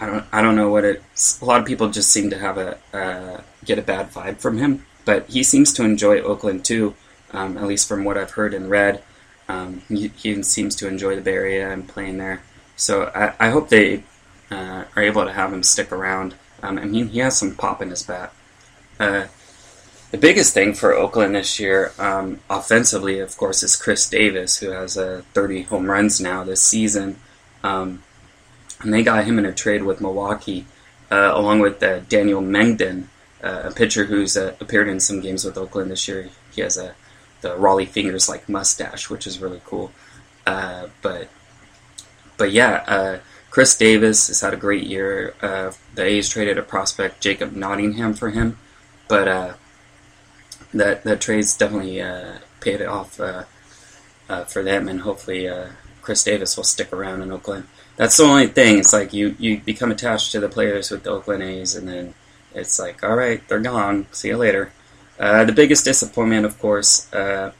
I 0.00 0.06
don't 0.06 0.24
I 0.32 0.42
don't 0.42 0.56
know 0.56 0.70
what 0.70 0.84
it. 0.84 1.02
A 1.40 1.44
lot 1.44 1.60
of 1.60 1.66
people 1.66 1.88
just 1.90 2.10
seem 2.10 2.30
to 2.30 2.38
have 2.38 2.58
a 2.58 2.78
uh, 2.92 3.40
get 3.64 3.78
a 3.78 3.82
bad 3.82 4.12
vibe 4.12 4.40
from 4.40 4.58
him 4.58 4.84
but 5.06 5.30
he 5.30 5.42
seems 5.42 5.72
to 5.74 5.84
enjoy 5.84 6.20
Oakland 6.20 6.66
too, 6.66 6.94
um, 7.30 7.56
at 7.56 7.64
least 7.64 7.88
from 7.88 8.04
what 8.04 8.18
I've 8.18 8.32
heard 8.32 8.52
and 8.52 8.68
read. 8.68 9.02
Um, 9.48 9.80
he, 9.88 10.08
he, 10.08 10.42
seems 10.42 10.74
to 10.76 10.88
enjoy 10.88 11.14
the 11.14 11.22
Bay 11.22 11.34
Area 11.34 11.70
and 11.70 11.88
playing 11.88 12.18
there. 12.18 12.42
So 12.74 13.10
I, 13.14 13.46
I 13.46 13.50
hope 13.50 13.68
they 13.70 14.02
uh, 14.50 14.84
are 14.94 15.02
able 15.02 15.24
to 15.24 15.32
have 15.32 15.52
him 15.52 15.62
stick 15.62 15.92
around. 15.92 16.34
Um, 16.62 16.78
I 16.78 16.84
mean, 16.84 17.08
he 17.08 17.20
has 17.20 17.38
some 17.38 17.54
pop 17.54 17.80
in 17.80 17.90
his 17.90 18.02
bat. 18.02 18.34
Uh, 18.98 19.26
the 20.16 20.28
biggest 20.28 20.54
thing 20.54 20.72
for 20.72 20.94
Oakland 20.94 21.34
this 21.34 21.60
year, 21.60 21.92
um, 21.98 22.40
offensively, 22.48 23.18
of 23.18 23.36
course, 23.36 23.62
is 23.62 23.76
Khris 23.76 24.08
Davis, 24.08 24.56
who 24.56 24.70
has 24.70 24.96
uh, 24.96 25.20
30 25.34 25.64
home 25.64 25.90
runs 25.90 26.22
now 26.22 26.42
this 26.42 26.62
season. 26.62 27.18
Um, 27.62 28.02
and 28.80 28.94
they 28.94 29.02
got 29.02 29.26
him 29.26 29.38
in 29.38 29.44
a 29.44 29.52
trade 29.52 29.82
with 29.82 30.00
Milwaukee, 30.00 30.64
uh, 31.10 31.32
along 31.34 31.60
with 31.60 31.82
uh, 31.82 32.00
Daniel 32.00 32.40
Mengden, 32.40 33.08
uh, 33.44 33.64
a 33.64 33.70
pitcher 33.70 34.06
who's 34.06 34.38
uh, 34.38 34.56
appeared 34.58 34.88
in 34.88 35.00
some 35.00 35.20
games 35.20 35.44
with 35.44 35.58
Oakland 35.58 35.90
this 35.90 36.08
year. 36.08 36.30
He 36.54 36.62
has 36.62 36.78
a 36.78 36.94
the 37.42 37.50
Rollie 37.50 37.86
Fingers 37.86 38.26
like 38.26 38.48
mustache, 38.48 39.10
which 39.10 39.26
is 39.26 39.38
really 39.38 39.60
cool. 39.66 39.92
Uh, 40.46 40.86
but 41.02 41.28
but 42.38 42.52
yeah, 42.52 42.84
uh, 42.86 43.18
Khris 43.50 43.76
Davis 43.76 44.28
has 44.28 44.40
had 44.40 44.54
a 44.54 44.56
great 44.56 44.84
year. 44.84 45.34
Uh, 45.42 45.72
the 45.94 46.04
A's 46.04 46.30
traded 46.30 46.56
a 46.56 46.62
prospect 46.62 47.20
Jacob 47.20 47.52
Nottingham 47.52 48.14
for 48.14 48.30
him, 48.30 48.56
but 49.08 49.28
uh, 49.28 49.54
that 50.74 51.04
that 51.04 51.20
trade's 51.20 51.56
definitely 51.56 52.02
paid 52.60 52.80
it 52.80 52.88
off 52.88 53.16
for 53.16 54.62
them, 54.62 54.88
and 54.88 55.00
hopefully 55.00 55.48
Khris 56.02 56.24
Davis 56.24 56.56
will 56.56 56.64
stick 56.64 56.92
around 56.92 57.22
in 57.22 57.32
Oakland. 57.32 57.66
That's 57.96 58.16
the 58.16 58.24
only 58.24 58.46
thing. 58.46 58.78
It's 58.78 58.92
like 58.92 59.12
you, 59.12 59.34
you 59.38 59.58
become 59.60 59.90
attached 59.90 60.32
to 60.32 60.40
the 60.40 60.48
players 60.48 60.90
with 60.90 61.02
the 61.02 61.10
Oakland 61.10 61.42
A's, 61.42 61.74
and 61.74 61.88
then 61.88 62.14
it's 62.54 62.78
like, 62.78 63.02
all 63.02 63.16
right, 63.16 63.46
they're 63.48 63.58
gone. 63.58 64.06
See 64.12 64.28
you 64.28 64.36
later. 64.36 64.70
Uh, 65.18 65.44
the 65.44 65.52
biggest 65.52 65.84
disappointment, 65.84 66.44
of 66.44 66.58
course, 66.58 67.12
uh, 67.12 67.52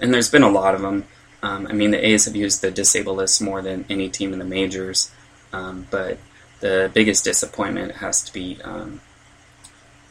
and 0.00 0.12
there's 0.12 0.30
been 0.30 0.42
a 0.42 0.48
lot 0.48 0.74
of 0.74 0.82
them. 0.82 1.04
Um, 1.42 1.66
I 1.68 1.72
mean, 1.72 1.92
the 1.92 2.04
A's 2.04 2.24
have 2.24 2.34
used 2.34 2.62
the 2.62 2.70
disabled 2.70 3.18
list 3.18 3.40
more 3.40 3.62
than 3.62 3.84
any 3.88 4.08
team 4.08 4.32
in 4.32 4.40
the 4.40 4.44
majors, 4.44 5.12
um, 5.52 5.86
but 5.90 6.18
the 6.60 6.90
biggest 6.92 7.24
disappointment 7.24 7.92
has 7.92 8.22
to 8.24 8.32
be 8.32 8.58
um, 8.64 9.00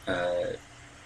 uh, 0.08 0.54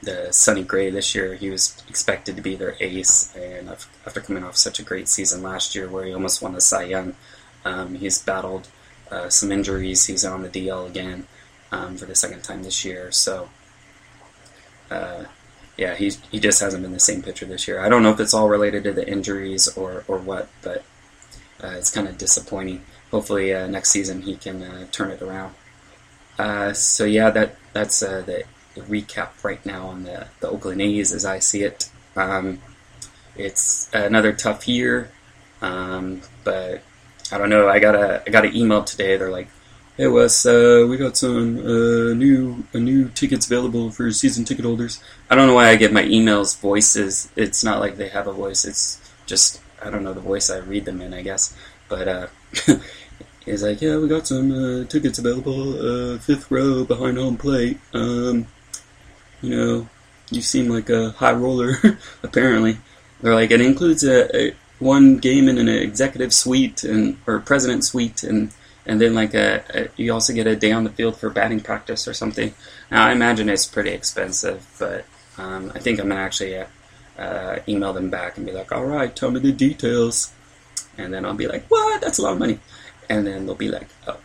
the 0.02 0.32
Sonny 0.32 0.62
Gray 0.62 0.90
this 0.90 1.14
year. 1.14 1.34
He 1.34 1.50
was 1.50 1.82
expected 1.88 2.36
to 2.36 2.42
be 2.42 2.56
their 2.56 2.76
ace, 2.80 3.34
and 3.36 3.68
after 3.68 4.20
coming 4.20 4.44
off 4.44 4.56
such 4.56 4.78
a 4.78 4.82
great 4.82 5.08
season 5.08 5.42
last 5.42 5.74
year 5.74 5.88
where 5.88 6.04
he 6.04 6.12
almost 6.12 6.42
won 6.42 6.54
the 6.54 6.60
Cy 6.60 6.84
Young, 6.84 7.14
um, 7.64 7.94
he's 7.94 8.20
battled 8.20 8.68
uh, 9.10 9.28
some 9.28 9.52
injuries. 9.52 10.06
He's 10.06 10.24
on 10.24 10.42
the 10.42 10.48
DL 10.48 10.86
again 10.86 11.26
um, 11.72 11.96
for 11.96 12.06
the 12.06 12.14
second 12.14 12.42
time 12.42 12.62
this 12.62 12.84
year. 12.84 13.12
So, 13.12 13.50
uh, 14.90 15.24
yeah, 15.76 15.94
he's 15.94 16.20
he 16.30 16.40
just 16.40 16.60
hasn't 16.60 16.82
been 16.82 16.92
the 16.92 17.00
same 17.00 17.22
pitcher 17.22 17.46
this 17.46 17.68
year. 17.68 17.80
I 17.80 17.88
don't 17.88 18.02
know 18.02 18.10
if 18.10 18.20
it's 18.20 18.34
all 18.34 18.48
related 18.48 18.84
to 18.84 18.92
the 18.92 19.08
injuries 19.08 19.68
or 19.76 20.04
or 20.08 20.18
what, 20.18 20.48
but 20.62 20.84
uh, 21.62 21.74
it's 21.76 21.90
kind 21.90 22.08
of 22.08 22.18
disappointing. 22.18 22.84
Hopefully, 23.10 23.52
uh, 23.52 23.66
next 23.66 23.90
season 23.90 24.22
he 24.22 24.36
can 24.36 24.62
uh, 24.62 24.86
turn 24.92 25.10
it 25.10 25.20
around. 25.20 25.54
Uh, 26.38 26.72
so 26.72 27.04
yeah, 27.04 27.30
that 27.30 27.56
that's 27.72 28.00
the, 28.00 28.44
recap 28.76 29.42
right 29.42 29.64
now 29.64 29.86
on 29.86 30.04
the 30.04 30.28
the 30.40 30.48
Oakland 30.48 30.80
A's 30.80 31.12
as 31.12 31.24
I 31.24 31.38
see 31.38 31.62
it. 31.62 31.90
Um, 32.16 32.60
it's 33.36 33.90
another 33.92 34.32
tough 34.32 34.68
year, 34.68 35.10
um, 35.62 36.22
but 36.44 36.82
I 37.32 37.38
don't 37.38 37.50
know. 37.50 37.68
I 37.68 37.78
got 37.78 37.94
a 37.94 38.22
I 38.26 38.30
got 38.30 38.44
an 38.44 38.56
email 38.56 38.84
today. 38.84 39.16
They're 39.16 39.30
like, 39.30 39.48
Hey 39.96 40.08
Wes, 40.08 40.46
uh, 40.46 40.86
we 40.88 40.96
got 40.96 41.16
some 41.16 41.58
uh, 41.58 42.14
new 42.14 42.64
uh, 42.74 42.78
new 42.78 43.10
tickets 43.10 43.46
available 43.46 43.90
for 43.90 44.10
season 44.10 44.44
ticket 44.44 44.64
holders. 44.64 45.02
I 45.28 45.34
don't 45.34 45.46
know 45.46 45.54
why 45.54 45.68
I 45.68 45.76
get 45.76 45.92
my 45.92 46.02
emails 46.04 46.58
voices. 46.58 47.28
It's 47.36 47.62
not 47.62 47.80
like 47.80 47.96
they 47.96 48.08
have 48.08 48.26
a 48.26 48.32
voice. 48.32 48.64
It's 48.64 48.98
just 49.26 49.60
I 49.82 49.90
don't 49.90 50.02
know 50.02 50.14
the 50.14 50.20
voice 50.20 50.48
I 50.48 50.58
read 50.58 50.86
them 50.86 51.00
in, 51.00 51.12
I 51.12 51.22
guess. 51.22 51.54
But 51.88 52.08
uh, 52.08 52.26
he's 53.44 53.62
like, 53.62 53.82
yeah, 53.82 53.98
we 53.98 54.08
got 54.08 54.26
some 54.26 54.52
uh, 54.52 54.84
tickets 54.84 55.18
available. 55.18 56.14
Uh, 56.14 56.18
fifth 56.18 56.50
row 56.50 56.84
behind 56.84 57.18
home 57.18 57.36
plate. 57.36 57.78
Um, 57.92 58.46
you 59.42 59.56
know, 59.56 59.88
you 60.30 60.42
seem 60.42 60.68
like 60.68 60.90
a 60.90 61.10
high 61.10 61.32
roller. 61.32 61.76
apparently, 62.22 62.78
they're 63.20 63.34
like 63.34 63.50
it 63.50 63.60
includes 63.60 64.04
a, 64.04 64.36
a 64.36 64.54
one 64.78 65.18
game 65.18 65.48
in 65.48 65.58
an 65.58 65.68
executive 65.68 66.32
suite 66.32 66.84
and 66.84 67.18
or 67.26 67.38
president 67.40 67.84
suite 67.84 68.22
and 68.22 68.50
and 68.86 69.00
then 69.00 69.14
like 69.14 69.34
a, 69.34 69.62
a, 69.74 69.88
you 69.96 70.12
also 70.12 70.32
get 70.32 70.46
a 70.46 70.56
day 70.56 70.72
on 70.72 70.84
the 70.84 70.90
field 70.90 71.16
for 71.16 71.30
batting 71.30 71.60
practice 71.60 72.08
or 72.08 72.14
something. 72.14 72.54
Now 72.90 73.06
I 73.06 73.12
imagine 73.12 73.48
it's 73.48 73.66
pretty 73.66 73.90
expensive, 73.90 74.66
but 74.78 75.04
um, 75.38 75.70
I 75.74 75.78
think 75.78 76.00
I'm 76.00 76.08
gonna 76.08 76.20
actually 76.20 76.56
uh, 76.58 76.66
uh, 77.18 77.58
email 77.68 77.92
them 77.92 78.10
back 78.10 78.36
and 78.36 78.46
be 78.46 78.52
like, 78.52 78.72
"All 78.72 78.84
right, 78.84 79.14
tell 79.14 79.30
me 79.30 79.40
the 79.40 79.52
details," 79.52 80.32
and 80.96 81.12
then 81.12 81.24
I'll 81.24 81.34
be 81.34 81.46
like, 81.46 81.66
"What? 81.68 82.00
That's 82.00 82.18
a 82.18 82.22
lot 82.22 82.32
of 82.32 82.38
money," 82.38 82.58
and 83.08 83.26
then 83.26 83.46
they'll 83.46 83.54
be 83.54 83.68
like, 83.68 83.88
"Oh," 84.06 84.18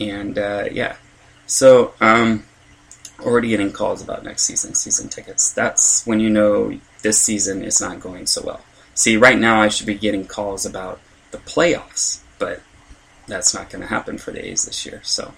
and 0.00 0.38
uh, 0.38 0.64
yeah. 0.70 0.96
So 1.46 1.94
um, 2.00 2.44
already 3.20 3.48
getting 3.48 3.72
calls 3.72 4.02
about 4.02 4.24
next 4.24 4.42
season 4.44 4.74
season 4.74 5.08
tickets. 5.08 5.52
That's 5.52 6.06
when 6.06 6.20
you 6.20 6.30
know 6.30 6.78
this 7.02 7.20
season 7.20 7.64
is 7.64 7.80
not 7.80 8.00
going 8.00 8.26
so 8.26 8.42
well. 8.44 8.64
See, 8.94 9.16
right 9.16 9.38
now 9.38 9.60
I 9.60 9.68
should 9.68 9.86
be 9.86 9.94
getting 9.94 10.26
calls 10.26 10.64
about 10.64 11.00
the 11.30 11.38
playoffs, 11.38 12.20
but 12.38 12.60
that's 13.26 13.54
not 13.54 13.70
going 13.70 13.82
to 13.82 13.88
happen 13.88 14.18
for 14.18 14.30
the 14.30 14.44
A's 14.46 14.64
this 14.64 14.86
year. 14.86 15.00
So 15.02 15.34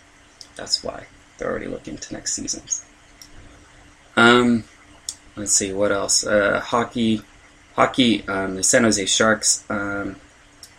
that's 0.57 0.85
why 0.85 1.07
they're 1.39 1.51
already 1.51 1.69
looking 1.69 1.97
to 1.97 2.13
next 2.13 2.35
seasons. 2.35 2.85
Um, 4.17 4.65
let's 5.37 5.53
see 5.53 5.73
what 5.73 5.93
else. 5.93 6.27
Uh, 6.27 6.61
hockey, 6.61 7.23
hockey. 7.75 8.27
Um, 8.29 8.57
the 8.57 8.63
San 8.63 8.85
Jose 8.85 9.05
Sharks. 9.07 9.65
Um, 9.71 10.17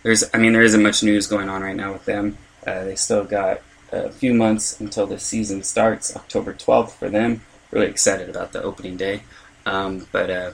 there's, 0.03 0.23
I 0.33 0.37
mean, 0.37 0.53
there 0.53 0.63
isn't 0.63 0.81
much 0.81 1.03
news 1.03 1.27
going 1.27 1.49
on 1.49 1.61
right 1.61 1.75
now 1.75 1.93
with 1.93 2.05
them. 2.05 2.37
Uh, 2.65 2.83
they 2.83 2.95
still 2.95 3.23
got 3.23 3.61
a 3.91 4.09
few 4.09 4.33
months 4.33 4.79
until 4.79 5.07
the 5.07 5.19
season 5.19 5.63
starts, 5.63 6.15
October 6.15 6.53
12th 6.53 6.91
for 6.91 7.09
them. 7.09 7.41
Really 7.71 7.87
excited 7.87 8.29
about 8.29 8.53
the 8.53 8.61
opening 8.63 8.97
day. 8.97 9.23
Um, 9.65 10.07
but 10.11 10.29
uh, 10.29 10.51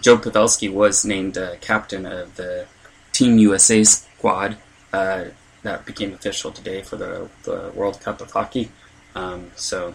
Joe 0.00 0.16
Pavelski 0.16 0.72
was 0.72 1.04
named 1.04 1.36
uh, 1.36 1.56
captain 1.60 2.06
of 2.06 2.36
the 2.36 2.66
Team 3.12 3.38
USA 3.38 3.84
squad. 3.84 4.56
Uh, 4.92 5.26
that 5.62 5.86
became 5.86 6.12
official 6.12 6.52
today 6.52 6.82
for 6.82 6.96
the, 6.96 7.28
the 7.44 7.72
World 7.74 8.00
Cup 8.00 8.20
of 8.20 8.30
Hockey. 8.30 8.70
Um, 9.14 9.50
so, 9.56 9.94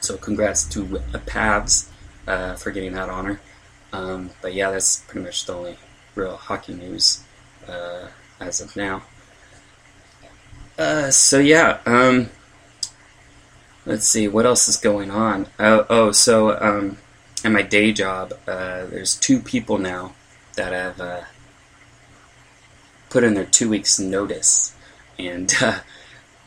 so 0.00 0.16
congrats 0.16 0.64
to 0.70 0.84
Pavs 1.26 1.88
uh, 2.26 2.54
for 2.54 2.70
getting 2.70 2.94
that 2.94 3.08
honor. 3.08 3.40
Um, 3.92 4.30
but 4.40 4.54
yeah, 4.54 4.70
that's 4.70 5.00
pretty 5.00 5.26
much 5.26 5.44
the 5.44 5.54
only 5.54 5.76
real 6.14 6.36
hockey 6.36 6.74
news 6.74 7.22
uh, 7.68 8.08
as 8.40 8.60
of 8.60 8.74
now. 8.74 9.02
Uh, 10.78 11.10
so 11.10 11.38
yeah, 11.38 11.78
um, 11.84 12.30
let's 13.84 14.06
see 14.06 14.26
what 14.28 14.46
else 14.46 14.68
is 14.68 14.76
going 14.76 15.10
on. 15.10 15.46
Oh, 15.58 15.86
oh 15.90 16.12
so 16.12 16.58
um, 16.60 16.98
in 17.44 17.52
my 17.52 17.62
day 17.62 17.92
job, 17.92 18.32
uh, 18.46 18.86
there's 18.86 19.16
two 19.16 19.40
people 19.40 19.78
now 19.78 20.14
that 20.56 20.72
have 20.72 21.00
uh, 21.00 21.20
put 23.10 23.24
in 23.24 23.34
their 23.34 23.44
two 23.44 23.68
weeks 23.68 23.98
notice, 23.98 24.74
and 25.18 25.52
uh, 25.60 25.80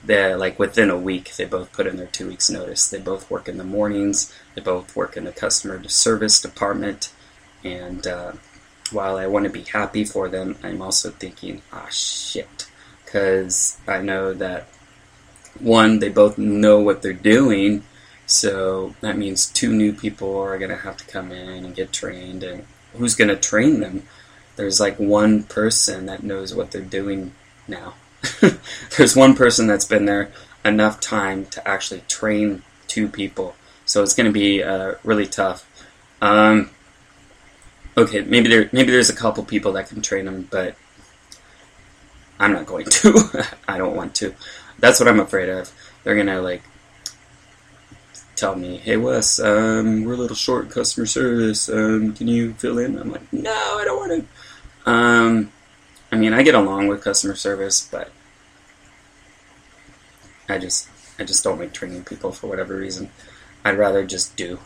they're 0.03 0.37
like 0.37 0.57
within 0.57 0.89
a 0.89 0.97
week 0.97 1.35
they 1.35 1.45
both 1.45 1.71
put 1.71 1.87
in 1.87 1.97
their 1.97 2.07
two 2.07 2.27
weeks 2.27 2.49
notice. 2.49 2.89
They 2.89 2.99
both 2.99 3.29
work 3.29 3.47
in 3.47 3.57
the 3.57 3.63
mornings. 3.63 4.33
They 4.55 4.61
both 4.61 4.95
work 4.95 5.15
in 5.17 5.25
the 5.25 5.31
customer 5.31 5.87
service 5.87 6.41
department, 6.41 7.11
and 7.63 8.07
uh, 8.07 8.33
while 8.91 9.17
I 9.17 9.27
want 9.27 9.45
to 9.45 9.51
be 9.51 9.63
happy 9.63 10.03
for 10.03 10.29
them, 10.29 10.57
I'm 10.63 10.81
also 10.81 11.11
thinking, 11.11 11.61
ah, 11.71 11.87
shit, 11.89 12.67
because 13.15 13.77
I 13.87 14.01
know 14.01 14.33
that 14.33 14.67
one, 15.61 15.99
they 15.99 16.09
both 16.09 16.37
know 16.37 16.81
what 16.81 17.01
they're 17.01 17.13
doing, 17.13 17.83
so 18.25 18.93
that 18.99 19.17
means 19.17 19.45
two 19.45 19.71
new 19.71 19.93
people 19.93 20.37
are 20.37 20.57
going 20.57 20.69
to 20.69 20.75
have 20.75 20.97
to 20.97 21.05
come 21.05 21.31
in 21.31 21.63
and 21.63 21.73
get 21.73 21.93
trained, 21.93 22.43
and 22.43 22.65
who's 22.91 23.15
going 23.15 23.29
to 23.29 23.37
train 23.37 23.79
them? 23.79 24.03
There's 24.57 24.81
like 24.81 24.99
one 24.99 25.43
person 25.43 26.07
that 26.07 26.23
knows 26.23 26.53
what 26.53 26.71
they're 26.71 26.81
doing 26.81 27.31
now. 27.69 27.93
There's 28.97 29.15
one 29.15 29.33
person 29.33 29.65
that's 29.65 29.85
been 29.85 30.05
there 30.05 30.29
enough 30.65 30.99
time 30.99 31.45
to 31.45 31.65
actually 31.65 32.01
train 32.09 32.63
two 32.87 33.07
people, 33.07 33.55
so 33.85 34.03
it's 34.03 34.13
going 34.13 34.27
to 34.27 34.33
be 34.33 34.61
uh, 34.61 34.95
really 35.05 35.25
tough. 35.25 35.65
Um, 36.21 36.69
okay, 37.95 38.23
maybe 38.23 38.49
there 38.49 38.69
maybe 38.73 38.91
there's 38.91 39.09
a 39.09 39.15
couple 39.15 39.45
people 39.45 39.71
that 39.73 39.87
can 39.87 40.01
train 40.01 40.25
them, 40.25 40.49
but 40.51 40.75
I'm 42.39 42.53
not 42.53 42.65
going 42.65 42.85
to. 42.85 43.45
I 43.67 43.77
don't 43.77 43.95
want 43.95 44.15
to. 44.15 44.35
That's 44.79 44.99
what 44.99 45.07
I'm 45.07 45.19
afraid 45.19 45.49
of. 45.49 45.71
They're 46.03 46.15
gonna 46.15 46.41
like 46.41 46.63
tell 48.35 48.55
me, 48.55 48.77
"Hey 48.77 48.97
Wes, 48.97 49.39
um, 49.39 50.03
we're 50.03 50.13
a 50.13 50.17
little 50.17 50.35
short 50.35 50.69
customer 50.69 51.05
service. 51.05 51.69
Um, 51.69 52.13
can 52.13 52.27
you 52.27 52.53
fill 52.53 52.77
in?" 52.77 52.97
I'm 52.97 53.11
like, 53.11 53.31
"No, 53.31 53.51
I 53.51 53.83
don't 53.85 53.97
want 53.97 54.27
to." 54.85 54.91
Um, 54.91 55.51
I 56.11 56.17
mean, 56.17 56.33
I 56.33 56.43
get 56.43 56.55
along 56.55 56.87
with 56.87 57.03
customer 57.03 57.35
service, 57.35 57.87
but 57.89 58.11
I 60.47 60.57
just 60.57 60.89
I 61.17 61.23
just 61.23 61.43
don't 61.43 61.59
like 61.59 61.73
training 61.73 62.03
people 62.03 62.31
for 62.31 62.47
whatever 62.47 62.75
reason. 62.75 63.09
I'd 63.63 63.77
rather 63.77 64.05
just 64.05 64.35
do. 64.35 64.59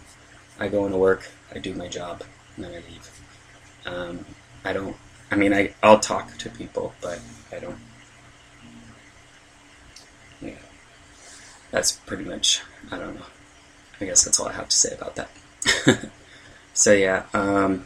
I 0.59 0.67
go 0.67 0.85
into 0.85 0.97
work, 0.97 1.29
I 1.55 1.59
do 1.59 1.73
my 1.73 1.87
job, 1.87 2.23
and 2.55 2.65
then 2.65 2.71
I 2.71 2.75
leave. 2.75 3.21
Um, 3.85 4.25
I 4.65 4.73
don't. 4.73 4.95
I 5.31 5.35
mean, 5.35 5.53
I 5.53 5.73
I'll 5.83 5.99
talk 5.99 6.37
to 6.39 6.49
people, 6.49 6.93
but 7.01 7.19
I 7.51 7.59
don't. 7.59 7.77
Yeah, 10.41 10.53
that's 11.71 11.91
pretty 11.91 12.23
much. 12.23 12.61
I 12.91 12.97
don't 12.97 13.15
know. 13.15 13.25
I 14.01 14.05
guess 14.05 14.23
that's 14.23 14.39
all 14.39 14.47
I 14.47 14.53
have 14.53 14.69
to 14.69 14.75
say 14.75 14.95
about 14.95 15.15
that. 15.15 16.09
so 16.73 16.93
yeah, 16.93 17.25
um, 17.33 17.85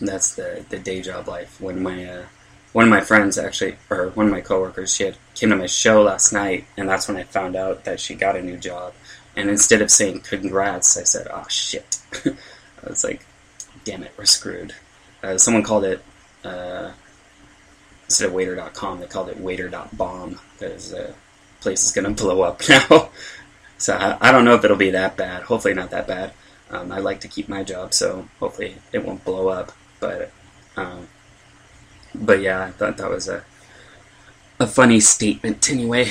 that's 0.00 0.34
the 0.34 0.64
the 0.68 0.78
day 0.78 1.00
job 1.00 1.26
life. 1.28 1.60
When 1.60 1.82
my 1.82 2.04
uh, 2.04 2.24
one 2.72 2.84
of 2.84 2.90
my 2.90 3.00
friends 3.00 3.38
actually, 3.38 3.76
or 3.90 4.10
one 4.10 4.26
of 4.26 4.32
my 4.32 4.40
coworkers, 4.40 4.94
she 4.94 5.04
had 5.04 5.16
came 5.34 5.50
to 5.50 5.56
my 5.56 5.66
show 5.66 6.02
last 6.02 6.32
night, 6.32 6.66
and 6.76 6.88
that's 6.88 7.08
when 7.08 7.16
I 7.16 7.24
found 7.24 7.56
out 7.56 7.84
that 7.84 7.98
she 7.98 8.14
got 8.14 8.36
a 8.36 8.42
new 8.42 8.56
job. 8.56 8.94
And 9.34 9.48
instead 9.48 9.82
of 9.82 9.90
saying 9.90 10.20
congrats, 10.20 10.96
I 10.96 11.04
said, 11.04 11.26
"Oh 11.30 11.46
shit." 11.48 11.98
I 12.24 12.88
was 12.88 13.02
like, 13.02 13.26
"Damn 13.84 14.04
it, 14.04 14.12
we're 14.16 14.24
screwed." 14.24 14.74
Uh, 15.22 15.36
someone 15.36 15.64
called 15.64 15.84
it 15.84 16.02
uh, 16.44 16.92
instead 18.04 18.28
of 18.28 18.34
waiter.com, 18.34 19.00
they 19.00 19.06
called 19.06 19.28
it 19.28 19.38
waiter.bomb 19.38 20.40
because 20.52 20.90
the 20.90 21.14
place 21.60 21.84
is 21.84 21.92
going 21.92 22.14
to 22.14 22.22
blow 22.22 22.42
up 22.42 22.60
now. 22.68 23.10
so 23.78 23.94
I, 23.94 24.28
I, 24.28 24.32
don't 24.32 24.44
know 24.44 24.54
if 24.54 24.64
it'll 24.64 24.76
be 24.76 24.90
that 24.90 25.16
bad. 25.16 25.42
Hopefully, 25.42 25.74
not 25.74 25.90
that 25.90 26.06
bad. 26.06 26.32
Um, 26.70 26.92
I 26.92 26.98
like 26.98 27.20
to 27.20 27.28
keep 27.28 27.48
my 27.48 27.62
job, 27.62 27.94
so 27.94 28.28
hopefully 28.40 28.76
it 28.92 29.04
won't 29.04 29.24
blow 29.24 29.48
up. 29.48 29.72
But 30.00 30.30
um, 30.76 31.08
but 32.14 32.40
yeah, 32.40 32.64
I 32.64 32.70
thought 32.70 32.96
that 32.98 33.10
was 33.10 33.28
a 33.28 33.44
a 34.60 34.66
funny 34.66 35.00
statement 35.00 35.70
anyway. 35.70 36.10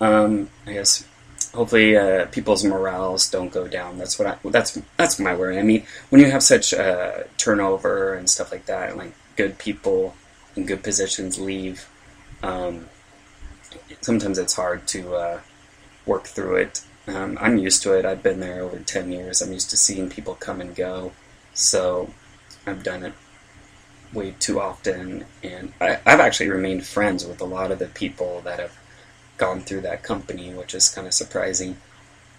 Um, 0.00 0.50
I 0.66 0.74
guess 0.74 1.06
hopefully 1.54 1.96
uh, 1.96 2.26
people's 2.26 2.64
morales 2.64 3.28
don't 3.30 3.52
go 3.52 3.66
down. 3.66 3.98
That's 3.98 4.18
what 4.18 4.28
I 4.28 4.38
that's 4.50 4.80
that's 4.96 5.18
my 5.18 5.34
worry. 5.34 5.58
I 5.58 5.62
mean, 5.62 5.86
when 6.10 6.20
you 6.20 6.30
have 6.30 6.42
such 6.42 6.72
uh, 6.74 7.24
turnover 7.36 8.14
and 8.14 8.28
stuff 8.28 8.52
like 8.52 8.66
that, 8.66 8.96
like 8.96 9.14
good 9.36 9.58
people 9.58 10.14
in 10.56 10.66
good 10.66 10.82
positions 10.82 11.38
leave, 11.38 11.88
um, 12.42 12.88
sometimes 14.00 14.38
it's 14.38 14.54
hard 14.54 14.86
to 14.88 15.14
uh, 15.14 15.40
work 16.06 16.24
through 16.24 16.56
it. 16.56 16.82
Um, 17.06 17.38
I'm 17.40 17.58
used 17.58 17.82
to 17.84 17.92
it. 17.92 18.04
I've 18.04 18.22
been 18.22 18.40
there 18.40 18.62
over 18.62 18.78
ten 18.78 19.12
years. 19.12 19.40
I'm 19.40 19.52
used 19.52 19.70
to 19.70 19.76
seeing 19.76 20.08
people 20.08 20.34
come 20.34 20.60
and 20.60 20.74
go, 20.74 21.12
so 21.54 22.10
I've 22.66 22.82
done 22.82 23.04
it 23.04 23.12
way 24.12 24.34
too 24.38 24.60
often, 24.60 25.26
and 25.42 25.72
I, 25.80 25.98
I've 26.06 26.20
actually 26.20 26.48
remained 26.48 26.86
friends 26.86 27.26
with 27.26 27.40
a 27.40 27.44
lot 27.44 27.70
of 27.70 27.78
the 27.78 27.86
people 27.86 28.40
that 28.44 28.58
have 28.58 28.78
gone 29.36 29.60
through 29.60 29.82
that 29.82 30.02
company, 30.02 30.54
which 30.54 30.74
is 30.74 30.88
kind 30.88 31.06
of 31.06 31.12
surprising. 31.12 31.76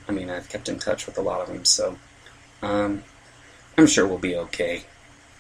I 0.09 0.11
mean, 0.11 0.29
I've 0.29 0.49
kept 0.49 0.69
in 0.69 0.79
touch 0.79 1.05
with 1.05 1.17
a 1.17 1.21
lot 1.21 1.41
of 1.41 1.47
them, 1.47 1.65
so 1.65 1.97
um, 2.61 3.03
I'm 3.77 3.87
sure 3.87 4.07
we'll 4.07 4.17
be 4.17 4.35
okay. 4.35 4.85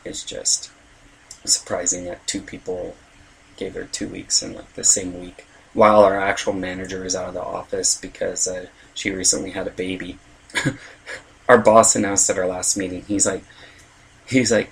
It's 0.05 0.23
just 0.23 0.69
surprising 1.53 2.05
that 2.05 2.25
two 2.27 2.41
people 2.41 2.95
gave 3.55 3.73
their 3.73 3.85
two 3.85 4.07
weeks 4.07 4.41
in 4.41 4.53
like 4.53 4.73
the 4.73 4.83
same 4.83 5.19
week, 5.19 5.45
while 5.73 6.03
our 6.03 6.19
actual 6.19 6.53
manager 6.53 7.05
is 7.05 7.15
out 7.15 7.29
of 7.29 7.33
the 7.33 7.43
office 7.43 7.99
because 7.99 8.47
uh, 8.47 8.67
she 8.93 9.11
recently 9.11 9.51
had 9.51 9.67
a 9.67 9.71
baby. 9.71 10.17
our 11.49 11.57
boss 11.57 11.95
announced 11.95 12.29
at 12.29 12.37
our 12.37 12.47
last 12.47 12.77
meeting. 12.77 13.03
He's 13.07 13.25
like, 13.25 13.43
he's 14.27 14.51
like, 14.51 14.71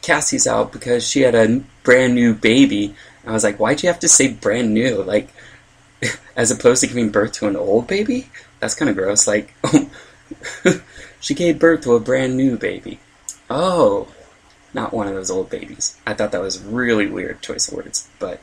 Cassie's 0.00 0.46
out 0.46 0.72
because 0.72 1.08
she 1.08 1.20
had 1.20 1.34
a 1.34 1.62
brand 1.82 2.14
new 2.14 2.34
baby. 2.34 2.94
I 3.26 3.32
was 3.32 3.44
like, 3.44 3.58
why'd 3.58 3.82
you 3.82 3.88
have 3.88 4.00
to 4.00 4.08
say 4.08 4.32
brand 4.32 4.74
new? 4.74 5.02
Like, 5.02 5.28
as 6.36 6.50
opposed 6.50 6.80
to 6.80 6.88
giving 6.88 7.10
birth 7.10 7.32
to 7.34 7.46
an 7.46 7.56
old 7.56 7.86
baby? 7.86 8.28
That's 8.58 8.74
kind 8.74 8.88
of 8.88 8.96
gross. 8.96 9.26
Like, 9.26 9.54
she 11.20 11.34
gave 11.34 11.58
birth 11.58 11.82
to 11.82 11.94
a 11.94 12.00
brand 12.00 12.36
new 12.36 12.56
baby. 12.58 12.98
Oh, 13.48 14.08
not 14.74 14.92
one 14.92 15.06
of 15.06 15.14
those 15.14 15.30
old 15.30 15.50
babies. 15.50 15.98
I 16.06 16.14
thought 16.14 16.32
that 16.32 16.40
was 16.40 16.62
really 16.62 17.06
weird 17.06 17.42
choice 17.42 17.68
of 17.68 17.74
words, 17.74 18.08
but 18.18 18.40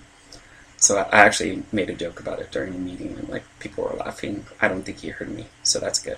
so 0.78 0.98
I 0.98 1.20
actually 1.20 1.63
made 1.72 1.89
a 1.89 1.94
joke 1.94 2.20
about 2.20 2.39
it 2.39 2.52
during 2.52 2.74
the 2.74 2.80
meeting, 2.80 3.15
and 3.18 3.30
like 3.30 3.44
people 3.60 3.84
were 3.84 3.98
laughing. 3.98 4.46
I 4.62 4.68
don't 4.68 4.84
think 4.84 5.00
he 5.00 5.10
heard 5.10 5.30
me, 5.30 5.48
so 5.63 5.80
that's 5.80 6.00
good. 6.00 6.18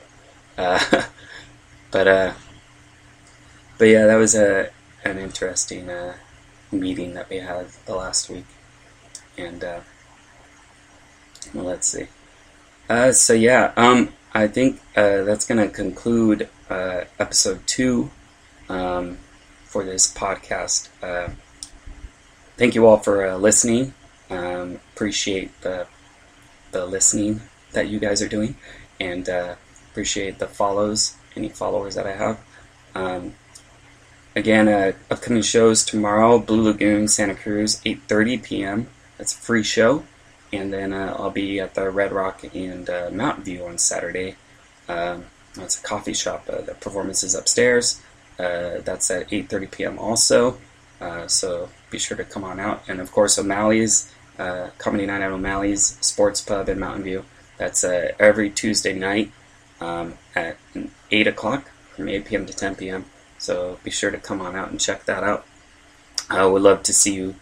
Uh, 0.57 1.05
but 1.91 2.07
uh, 2.07 2.33
but 3.77 3.85
yeah, 3.85 4.05
that 4.05 4.17
was 4.17 4.35
a 4.35 4.69
an 5.03 5.17
interesting 5.17 5.89
uh, 5.89 6.15
meeting 6.71 7.13
that 7.15 7.29
we 7.29 7.37
had 7.37 7.67
the 7.85 7.95
last 7.95 8.29
week, 8.29 8.45
and 9.37 9.63
uh, 9.63 9.79
well, 11.53 11.65
let's 11.65 11.87
see. 11.87 12.07
Uh, 12.87 13.11
so 13.13 13.33
yeah, 13.33 13.71
um, 13.77 14.13
I 14.33 14.47
think 14.47 14.81
uh, 14.95 15.23
that's 15.23 15.45
going 15.45 15.65
to 15.65 15.73
conclude 15.73 16.49
episode 16.69 17.65
two 17.67 18.11
um, 18.69 19.17
for 19.71 19.83
this 19.83 20.13
podcast. 20.13 20.89
Uh, 21.01 21.31
thank 22.57 22.75
you 22.75 22.85
all 22.85 22.97
for 22.97 23.25
uh, 23.25 23.37
listening. 23.37 23.93
Um, 24.29 24.79
appreciate 24.93 25.49
the 25.61 25.87
the 26.71 26.85
listening 26.85 27.41
that 27.73 27.89
you 27.89 27.99
guys 27.99 28.21
are 28.21 28.27
doing, 28.27 28.55
and 28.99 29.27
uh, 29.27 29.55
appreciate 29.91 30.39
the 30.39 30.47
follows, 30.47 31.15
any 31.35 31.49
followers 31.49 31.95
that 31.95 32.05
I 32.05 32.15
have. 32.15 32.39
Um, 32.93 33.33
again, 34.35 34.93
upcoming 35.09 35.41
shows 35.41 35.83
tomorrow: 35.83 36.37
Blue 36.37 36.63
Lagoon, 36.63 37.07
Santa 37.07 37.35
Cruz, 37.35 37.81
8:30 37.83 38.43
p.m. 38.43 38.87
That's 39.17 39.33
a 39.33 39.37
free 39.37 39.63
show 39.63 40.03
and 40.53 40.73
then 40.73 40.93
uh, 40.93 41.15
I'll 41.17 41.31
be 41.31 41.59
at 41.59 41.75
the 41.75 41.89
Red 41.89 42.11
Rock 42.11 42.43
and 42.53 42.89
uh, 42.89 43.09
Mountain 43.11 43.43
View 43.43 43.65
on 43.65 43.77
Saturday. 43.77 44.35
Um, 44.87 45.25
it's 45.55 45.79
a 45.79 45.83
coffee 45.83 46.13
shop. 46.13 46.49
Uh, 46.49 46.61
the 46.61 46.73
performance 46.73 47.23
is 47.23 47.35
upstairs. 47.35 48.01
Uh, 48.41 48.81
that's 48.81 49.11
at 49.11 49.29
8:30 49.29 49.71
p.m. 49.71 49.99
also. 49.99 50.57
Uh, 50.99 51.27
so 51.27 51.69
be 51.89 51.99
sure 51.99 52.17
to 52.17 52.23
come 52.23 52.43
on 52.43 52.59
out. 52.59 52.83
And 52.87 52.99
of 52.99 53.11
course, 53.11 53.37
O'Malley's 53.37 54.11
uh, 54.39 54.69
Comedy 54.77 55.05
Night 55.05 55.21
at 55.21 55.31
O'Malley's 55.31 55.97
Sports 56.01 56.41
Pub 56.41 56.69
in 56.69 56.79
Mountain 56.79 57.03
View. 57.03 57.25
That's 57.57 57.83
every 57.83 58.49
Tuesday 58.49 58.93
night 58.93 59.31
um, 59.79 60.17
at 60.35 60.57
8 61.11 61.27
o'clock 61.27 61.69
from 61.95 62.09
8 62.09 62.25
p.m. 62.25 62.45
to 62.45 62.53
10 62.53 62.75
p.m. 62.75 63.05
So 63.37 63.79
be 63.83 63.91
sure 63.91 64.11
to 64.11 64.17
come 64.17 64.41
on 64.41 64.55
out 64.55 64.71
and 64.71 64.79
check 64.79 65.05
that 65.05 65.23
out. 65.23 65.45
I 66.29 66.45
would 66.45 66.61
love 66.61 66.83
to 66.83 66.93
see 66.93 67.13
you 67.13 67.35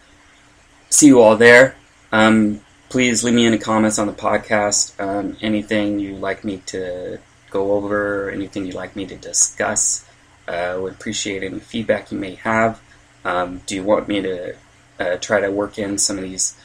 see 0.88 1.06
you 1.06 1.20
all 1.20 1.36
there. 1.36 1.76
Um, 2.12 2.60
please 2.88 3.22
leave 3.22 3.34
me 3.34 3.46
any 3.46 3.58
comments 3.58 3.98
on 3.98 4.06
the 4.06 4.12
podcast. 4.12 4.98
Um, 5.00 5.36
anything 5.40 6.00
you'd 6.00 6.20
like 6.20 6.44
me 6.44 6.62
to 6.66 7.18
go 7.50 7.72
over, 7.72 8.30
anything 8.30 8.66
you'd 8.66 8.74
like 8.74 8.96
me 8.96 9.06
to 9.06 9.16
discuss. 9.16 10.04
I 10.50 10.70
uh, 10.70 10.80
would 10.80 10.92
appreciate 10.94 11.42
any 11.42 11.60
feedback 11.60 12.10
you 12.10 12.18
may 12.18 12.34
have. 12.36 12.82
Um, 13.24 13.60
do 13.66 13.74
you 13.76 13.84
want 13.84 14.08
me 14.08 14.20
to 14.22 14.56
uh, 14.98 15.16
try 15.18 15.40
to 15.40 15.50
work 15.50 15.78
in 15.78 15.96
some 15.98 16.18
of 16.18 16.24
these 16.24 16.56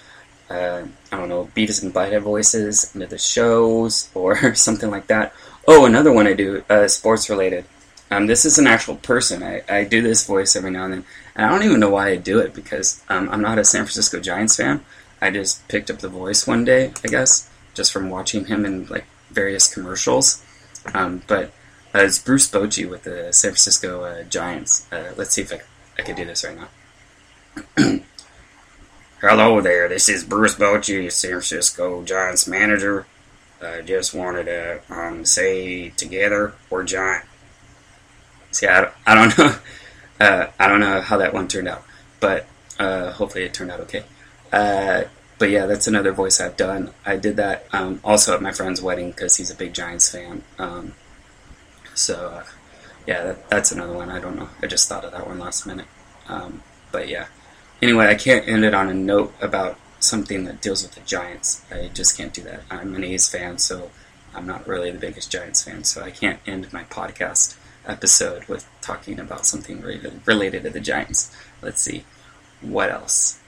uh, 0.49 0.85
I 1.11 1.17
don't 1.17 1.29
know, 1.29 1.49
Beavis 1.55 1.81
and 1.81 1.93
Butthead 1.93 2.21
voices 2.21 2.93
into 2.93 3.07
the 3.07 3.17
shows 3.17 4.09
or 4.13 4.55
something 4.55 4.91
like 4.91 5.07
that. 5.07 5.33
Oh, 5.67 5.85
another 5.85 6.11
one 6.11 6.27
I 6.27 6.33
do, 6.33 6.63
uh, 6.69 6.87
sports 6.87 7.29
related. 7.29 7.65
Um, 8.11 8.27
this 8.27 8.45
is 8.45 8.59
an 8.59 8.67
actual 8.67 8.97
person. 8.97 9.41
I, 9.41 9.63
I 9.67 9.83
do 9.83 10.01
this 10.01 10.27
voice 10.27 10.55
every 10.55 10.69
now 10.69 10.85
and 10.85 10.93
then, 10.93 11.05
and 11.35 11.45
I 11.45 11.49
don't 11.49 11.63
even 11.63 11.79
know 11.79 11.89
why 11.89 12.09
I 12.09 12.17
do 12.17 12.39
it 12.39 12.53
because 12.53 13.03
um, 13.09 13.29
I'm 13.29 13.41
not 13.41 13.57
a 13.57 13.65
San 13.65 13.81
Francisco 13.81 14.19
Giants 14.19 14.57
fan. 14.57 14.85
I 15.19 15.31
just 15.31 15.67
picked 15.67 15.89
up 15.89 15.99
the 15.99 16.09
voice 16.09 16.45
one 16.45 16.65
day, 16.65 16.93
I 17.03 17.07
guess, 17.07 17.49
just 17.73 17.91
from 17.91 18.11
watching 18.11 18.45
him 18.45 18.63
in 18.63 18.85
like 18.87 19.05
various 19.31 19.73
commercials. 19.73 20.45
Um, 20.93 21.23
but 21.25 21.51
uh, 21.95 21.99
it's 21.99 22.19
Bruce 22.19 22.49
Bochy 22.51 22.89
with 22.89 23.03
the 23.03 23.31
San 23.31 23.51
Francisco 23.51 24.03
uh, 24.03 24.23
Giants. 24.23 24.85
Uh, 24.91 25.13
let's 25.15 25.31
see 25.31 25.43
if 25.43 25.53
I, 25.53 25.61
I 25.97 26.01
can 26.01 26.15
do 26.15 26.25
this 26.25 26.43
right 26.43 26.57
now. 26.57 26.67
Hello 29.21 29.61
there, 29.61 29.87
this 29.87 30.09
is 30.09 30.25
Bruce 30.25 30.55
Bochy, 30.55 31.09
San 31.09 31.29
Francisco 31.31 32.03
Giants 32.03 32.47
manager. 32.47 33.05
I 33.61 33.81
just 33.81 34.13
wanted 34.13 34.45
to 34.45 34.81
um, 34.89 35.23
say 35.23 35.89
together 35.89 36.53
we're 36.69 36.83
giant. 36.83 37.23
See, 38.51 38.67
I, 38.67 38.91
I 39.05 39.15
don't 39.15 39.37
know. 39.37 39.55
Uh, 40.17 40.49
I 40.57 40.69
don't 40.69 40.79
know 40.79 41.01
how 41.01 41.17
that 41.17 41.33
one 41.33 41.49
turned 41.49 41.67
out, 41.67 41.83
but 42.21 42.47
uh, 42.79 43.11
hopefully 43.11 43.43
it 43.43 43.53
turned 43.53 43.69
out 43.69 43.81
okay. 43.81 44.05
But 45.37 45.49
yeah, 45.49 45.65
that's 45.65 45.87
another 45.87 46.13
voice 46.13 46.39
I've 46.39 46.55
done. 46.55 46.91
I 47.05 47.17
did 47.17 47.35
that 47.35 47.65
um, 47.73 47.99
also 48.01 48.33
at 48.33 48.41
my 48.41 48.53
friend's 48.53 48.81
wedding 48.81 49.11
because 49.11 49.35
he's 49.35 49.51
a 49.51 49.55
big 49.55 49.73
Giants 49.73 50.09
fan. 50.09 50.43
Um, 50.57 50.93
so 51.95 52.29
uh, 52.29 52.43
yeah, 53.07 53.23
that, 53.23 53.49
that's 53.49 53.71
another 53.71 53.93
one. 53.93 54.09
I 54.09 54.19
don't 54.19 54.35
know. 54.35 54.49
I 54.61 54.67
just 54.67 54.87
thought 54.87 55.05
of 55.05 55.11
that 55.11 55.27
one 55.27 55.39
last 55.39 55.65
minute. 55.65 55.87
Um, 56.27 56.61
but 56.91 57.07
yeah. 57.07 57.27
Anyway, 57.81 58.07
I 58.07 58.15
can't 58.15 58.47
end 58.47 58.63
it 58.63 58.73
on 58.73 58.89
a 58.89 58.93
note 58.93 59.33
about 59.41 59.77
something 59.99 60.45
that 60.45 60.61
deals 60.61 60.83
with 60.83 60.95
the 60.95 61.01
Giants. 61.01 61.63
I 61.71 61.89
just 61.93 62.17
can't 62.17 62.33
do 62.33 62.41
that. 62.43 62.61
I'm 62.69 62.95
an 62.95 63.03
A's 63.03 63.27
fan, 63.27 63.57
so 63.57 63.91
I'm 64.33 64.47
not 64.47 64.67
really 64.67 64.91
the 64.91 64.99
biggest 64.99 65.31
Giants 65.31 65.63
fan, 65.63 65.83
so 65.83 66.01
I 66.01 66.11
can't 66.11 66.39
end 66.45 66.71
my 66.71 66.83
podcast 66.85 67.57
episode 67.85 68.45
with 68.45 68.67
talking 68.81 69.19
about 69.19 69.45
something 69.45 69.81
related, 69.81 70.63
to 70.63 70.69
the 70.69 70.79
Giants. 70.79 71.35
Let's 71.61 71.81
see. 71.81 72.05
What 72.61 72.89
else? 72.89 73.39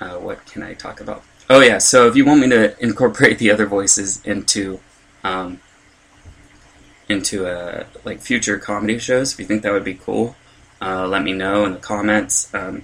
Uh, 0.00 0.16
what 0.16 0.44
can 0.46 0.62
I 0.62 0.74
talk 0.74 1.00
about? 1.00 1.22
Oh, 1.48 1.60
yeah, 1.60 1.78
so 1.78 2.08
if 2.08 2.16
you 2.16 2.24
want 2.24 2.40
me 2.40 2.48
to 2.50 2.82
incorporate 2.82 3.38
the 3.40 3.50
other 3.50 3.66
voices 3.66 4.24
into. 4.24 4.80
Um, 5.22 5.60
into 7.08 7.46
uh, 7.46 7.84
like 8.04 8.20
future 8.20 8.58
comedy 8.58 8.98
shows, 8.98 9.32
if 9.32 9.40
you 9.40 9.46
think 9.46 9.62
that 9.62 9.72
would 9.72 9.84
be 9.84 9.94
cool, 9.94 10.36
uh, 10.80 11.06
let 11.06 11.22
me 11.22 11.32
know 11.32 11.64
in 11.64 11.74
the 11.74 11.78
comments. 11.78 12.52
Um, 12.54 12.82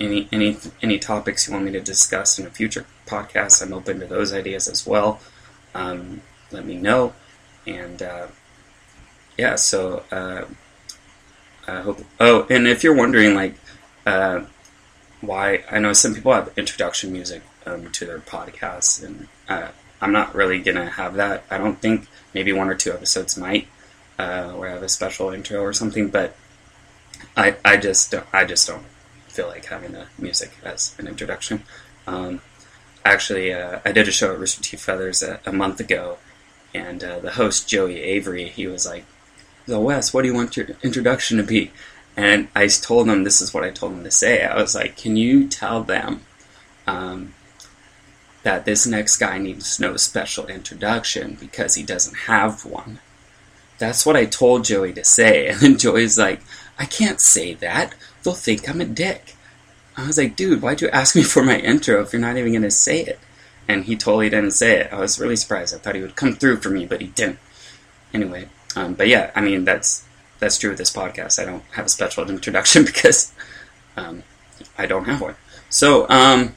any 0.00 0.28
any 0.30 0.56
any 0.80 0.98
topics 0.98 1.46
you 1.46 1.52
want 1.52 1.64
me 1.64 1.72
to 1.72 1.80
discuss 1.80 2.38
in 2.38 2.46
a 2.46 2.50
future 2.50 2.86
podcast, 3.06 3.62
I'm 3.62 3.72
open 3.72 4.00
to 4.00 4.06
those 4.06 4.32
ideas 4.32 4.68
as 4.68 4.86
well. 4.86 5.20
Um, 5.74 6.22
let 6.52 6.64
me 6.64 6.76
know, 6.76 7.14
and 7.66 8.00
uh, 8.00 8.28
yeah, 9.36 9.56
so 9.56 10.04
uh, 10.10 10.44
I 11.66 11.80
hope. 11.80 12.00
Oh, 12.20 12.46
and 12.48 12.66
if 12.66 12.84
you're 12.84 12.94
wondering, 12.94 13.34
like, 13.34 13.54
uh, 14.06 14.44
why 15.20 15.64
I 15.70 15.78
know 15.78 15.92
some 15.92 16.14
people 16.14 16.32
have 16.32 16.52
introduction 16.56 17.12
music 17.12 17.42
um, 17.66 17.90
to 17.90 18.06
their 18.06 18.20
podcasts, 18.20 19.04
and 19.04 19.28
uh, 19.48 19.68
I'm 20.00 20.12
not 20.12 20.34
really 20.34 20.60
gonna 20.60 20.90
have 20.90 21.14
that. 21.14 21.44
I 21.50 21.58
don't 21.58 21.80
think 21.80 22.06
maybe 22.34 22.52
one 22.52 22.68
or 22.68 22.74
two 22.74 22.92
episodes 22.92 23.36
might, 23.36 23.66
uh, 24.18 24.50
where 24.50 24.70
I 24.70 24.72
have 24.72 24.82
a 24.82 24.88
special 24.88 25.30
intro 25.30 25.60
or 25.60 25.72
something, 25.72 26.08
but 26.08 26.36
I 27.36 27.56
I 27.64 27.76
just 27.76 28.10
don't, 28.10 28.26
I 28.32 28.44
just 28.44 28.66
don't 28.66 28.84
feel 29.28 29.48
like 29.48 29.66
having 29.66 29.92
the 29.92 30.06
music 30.18 30.52
as 30.64 30.94
an 30.98 31.06
introduction. 31.08 31.62
Um, 32.06 32.40
actually, 33.04 33.52
uh, 33.52 33.80
I 33.84 33.92
did 33.92 34.08
a 34.08 34.12
show 34.12 34.32
at 34.32 34.38
Rooster 34.38 34.62
T. 34.62 34.76
Feathers 34.76 35.22
a, 35.22 35.40
a 35.46 35.52
month 35.52 35.80
ago, 35.80 36.18
and 36.74 37.02
uh, 37.02 37.18
the 37.20 37.32
host 37.32 37.68
Joey 37.68 38.00
Avery, 38.00 38.48
he 38.48 38.66
was 38.66 38.86
like, 38.86 39.04
"So 39.66 39.80
Wes, 39.80 40.14
what 40.14 40.22
do 40.22 40.28
you 40.28 40.34
want 40.34 40.56
your 40.56 40.68
introduction 40.82 41.36
to 41.38 41.42
be?" 41.42 41.72
And 42.16 42.48
I 42.56 42.66
told 42.66 43.08
him 43.08 43.22
this 43.22 43.40
is 43.40 43.54
what 43.54 43.64
I 43.64 43.70
told 43.70 43.92
him 43.92 44.04
to 44.04 44.10
say. 44.10 44.44
I 44.44 44.60
was 44.60 44.74
like, 44.74 44.96
"Can 44.96 45.16
you 45.16 45.48
tell 45.48 45.82
them 45.82 46.22
um, 46.88 47.34
that 48.42 48.64
this 48.64 48.86
next 48.86 49.16
guy 49.16 49.38
needs 49.38 49.80
no 49.80 49.96
special 49.96 50.46
introduction 50.46 51.36
because 51.40 51.74
he 51.74 51.82
doesn't 51.82 52.16
have 52.26 52.64
one?" 52.64 53.00
That's 53.78 54.04
what 54.04 54.16
I 54.16 54.24
told 54.24 54.64
Joey 54.64 54.92
to 54.94 55.04
say, 55.04 55.46
and 55.48 55.60
then 55.60 55.78
Joey's 55.78 56.18
like, 56.18 56.40
"I 56.78 56.84
can't 56.84 57.20
say 57.20 57.54
that. 57.54 57.94
They'll 58.22 58.34
think 58.34 58.68
I'm 58.68 58.80
a 58.80 58.84
dick." 58.84 59.36
I 59.96 60.06
was 60.06 60.18
like, 60.18 60.36
"Dude, 60.36 60.62
why'd 60.62 60.80
you 60.80 60.88
ask 60.90 61.16
me 61.16 61.22
for 61.22 61.42
my 61.42 61.58
intro 61.58 62.00
if 62.00 62.12
you're 62.12 62.22
not 62.22 62.36
even 62.36 62.52
gonna 62.52 62.70
say 62.70 63.00
it?" 63.00 63.18
And 63.66 63.84
he 63.84 63.96
totally 63.96 64.30
didn't 64.30 64.52
say 64.52 64.80
it. 64.80 64.92
I 64.92 64.98
was 64.98 65.20
really 65.20 65.36
surprised. 65.36 65.74
I 65.74 65.78
thought 65.78 65.94
he 65.94 66.00
would 66.00 66.16
come 66.16 66.34
through 66.34 66.58
for 66.58 66.70
me, 66.70 66.86
but 66.86 67.00
he 67.00 67.08
didn't. 67.08 67.38
Anyway, 68.14 68.48
um, 68.76 68.94
but 68.94 69.08
yeah, 69.08 69.30
I 69.34 69.40
mean 69.40 69.64
that's 69.64 70.04
that's 70.38 70.58
true 70.58 70.70
with 70.70 70.78
this 70.78 70.92
podcast. 70.92 71.40
I 71.40 71.44
don't 71.44 71.64
have 71.72 71.86
a 71.86 71.88
special 71.88 72.28
introduction 72.30 72.84
because 72.84 73.32
um, 73.96 74.22
I 74.76 74.86
don't 74.86 75.04
have 75.04 75.20
one. 75.20 75.34
So 75.68 76.08
um, 76.08 76.54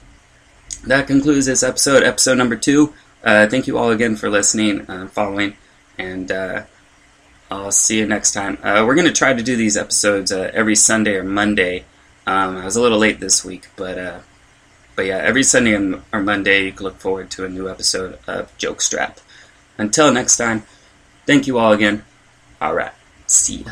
that 0.85 1.07
concludes 1.07 1.45
this 1.45 1.63
episode, 1.63 2.03
episode 2.03 2.37
number 2.37 2.55
two. 2.55 2.93
Uh, 3.23 3.47
thank 3.47 3.67
you 3.67 3.77
all 3.77 3.91
again 3.91 4.15
for 4.15 4.29
listening 4.29 4.85
and 4.87 5.11
following, 5.11 5.55
and 5.97 6.31
uh, 6.31 6.63
I'll 7.51 7.71
see 7.71 7.99
you 7.99 8.07
next 8.07 8.31
time. 8.31 8.57
Uh, 8.63 8.83
we're 8.85 8.95
going 8.95 9.07
to 9.07 9.13
try 9.13 9.33
to 9.33 9.43
do 9.43 9.55
these 9.55 9.77
episodes 9.77 10.31
uh, 10.31 10.49
every 10.53 10.75
Sunday 10.75 11.15
or 11.15 11.23
Monday. 11.23 11.85
Um, 12.25 12.57
I 12.57 12.65
was 12.65 12.75
a 12.75 12.81
little 12.81 12.97
late 12.97 13.19
this 13.19 13.45
week, 13.45 13.67
but 13.75 13.97
uh, 13.97 14.19
but 14.95 15.05
yeah, 15.05 15.17
every 15.17 15.43
Sunday 15.43 15.75
or 15.75 16.21
Monday 16.21 16.65
you 16.65 16.71
can 16.71 16.85
look 16.85 16.99
forward 16.99 17.29
to 17.31 17.45
a 17.45 17.49
new 17.49 17.69
episode 17.69 18.17
of 18.27 18.55
Joke 18.57 18.81
Strap. 18.81 19.19
Until 19.77 20.11
next 20.11 20.37
time, 20.37 20.63
thank 21.25 21.47
you 21.47 21.57
all 21.57 21.73
again. 21.73 22.03
All 22.59 22.75
right, 22.75 22.93
see 23.27 23.57
ya. 23.57 23.71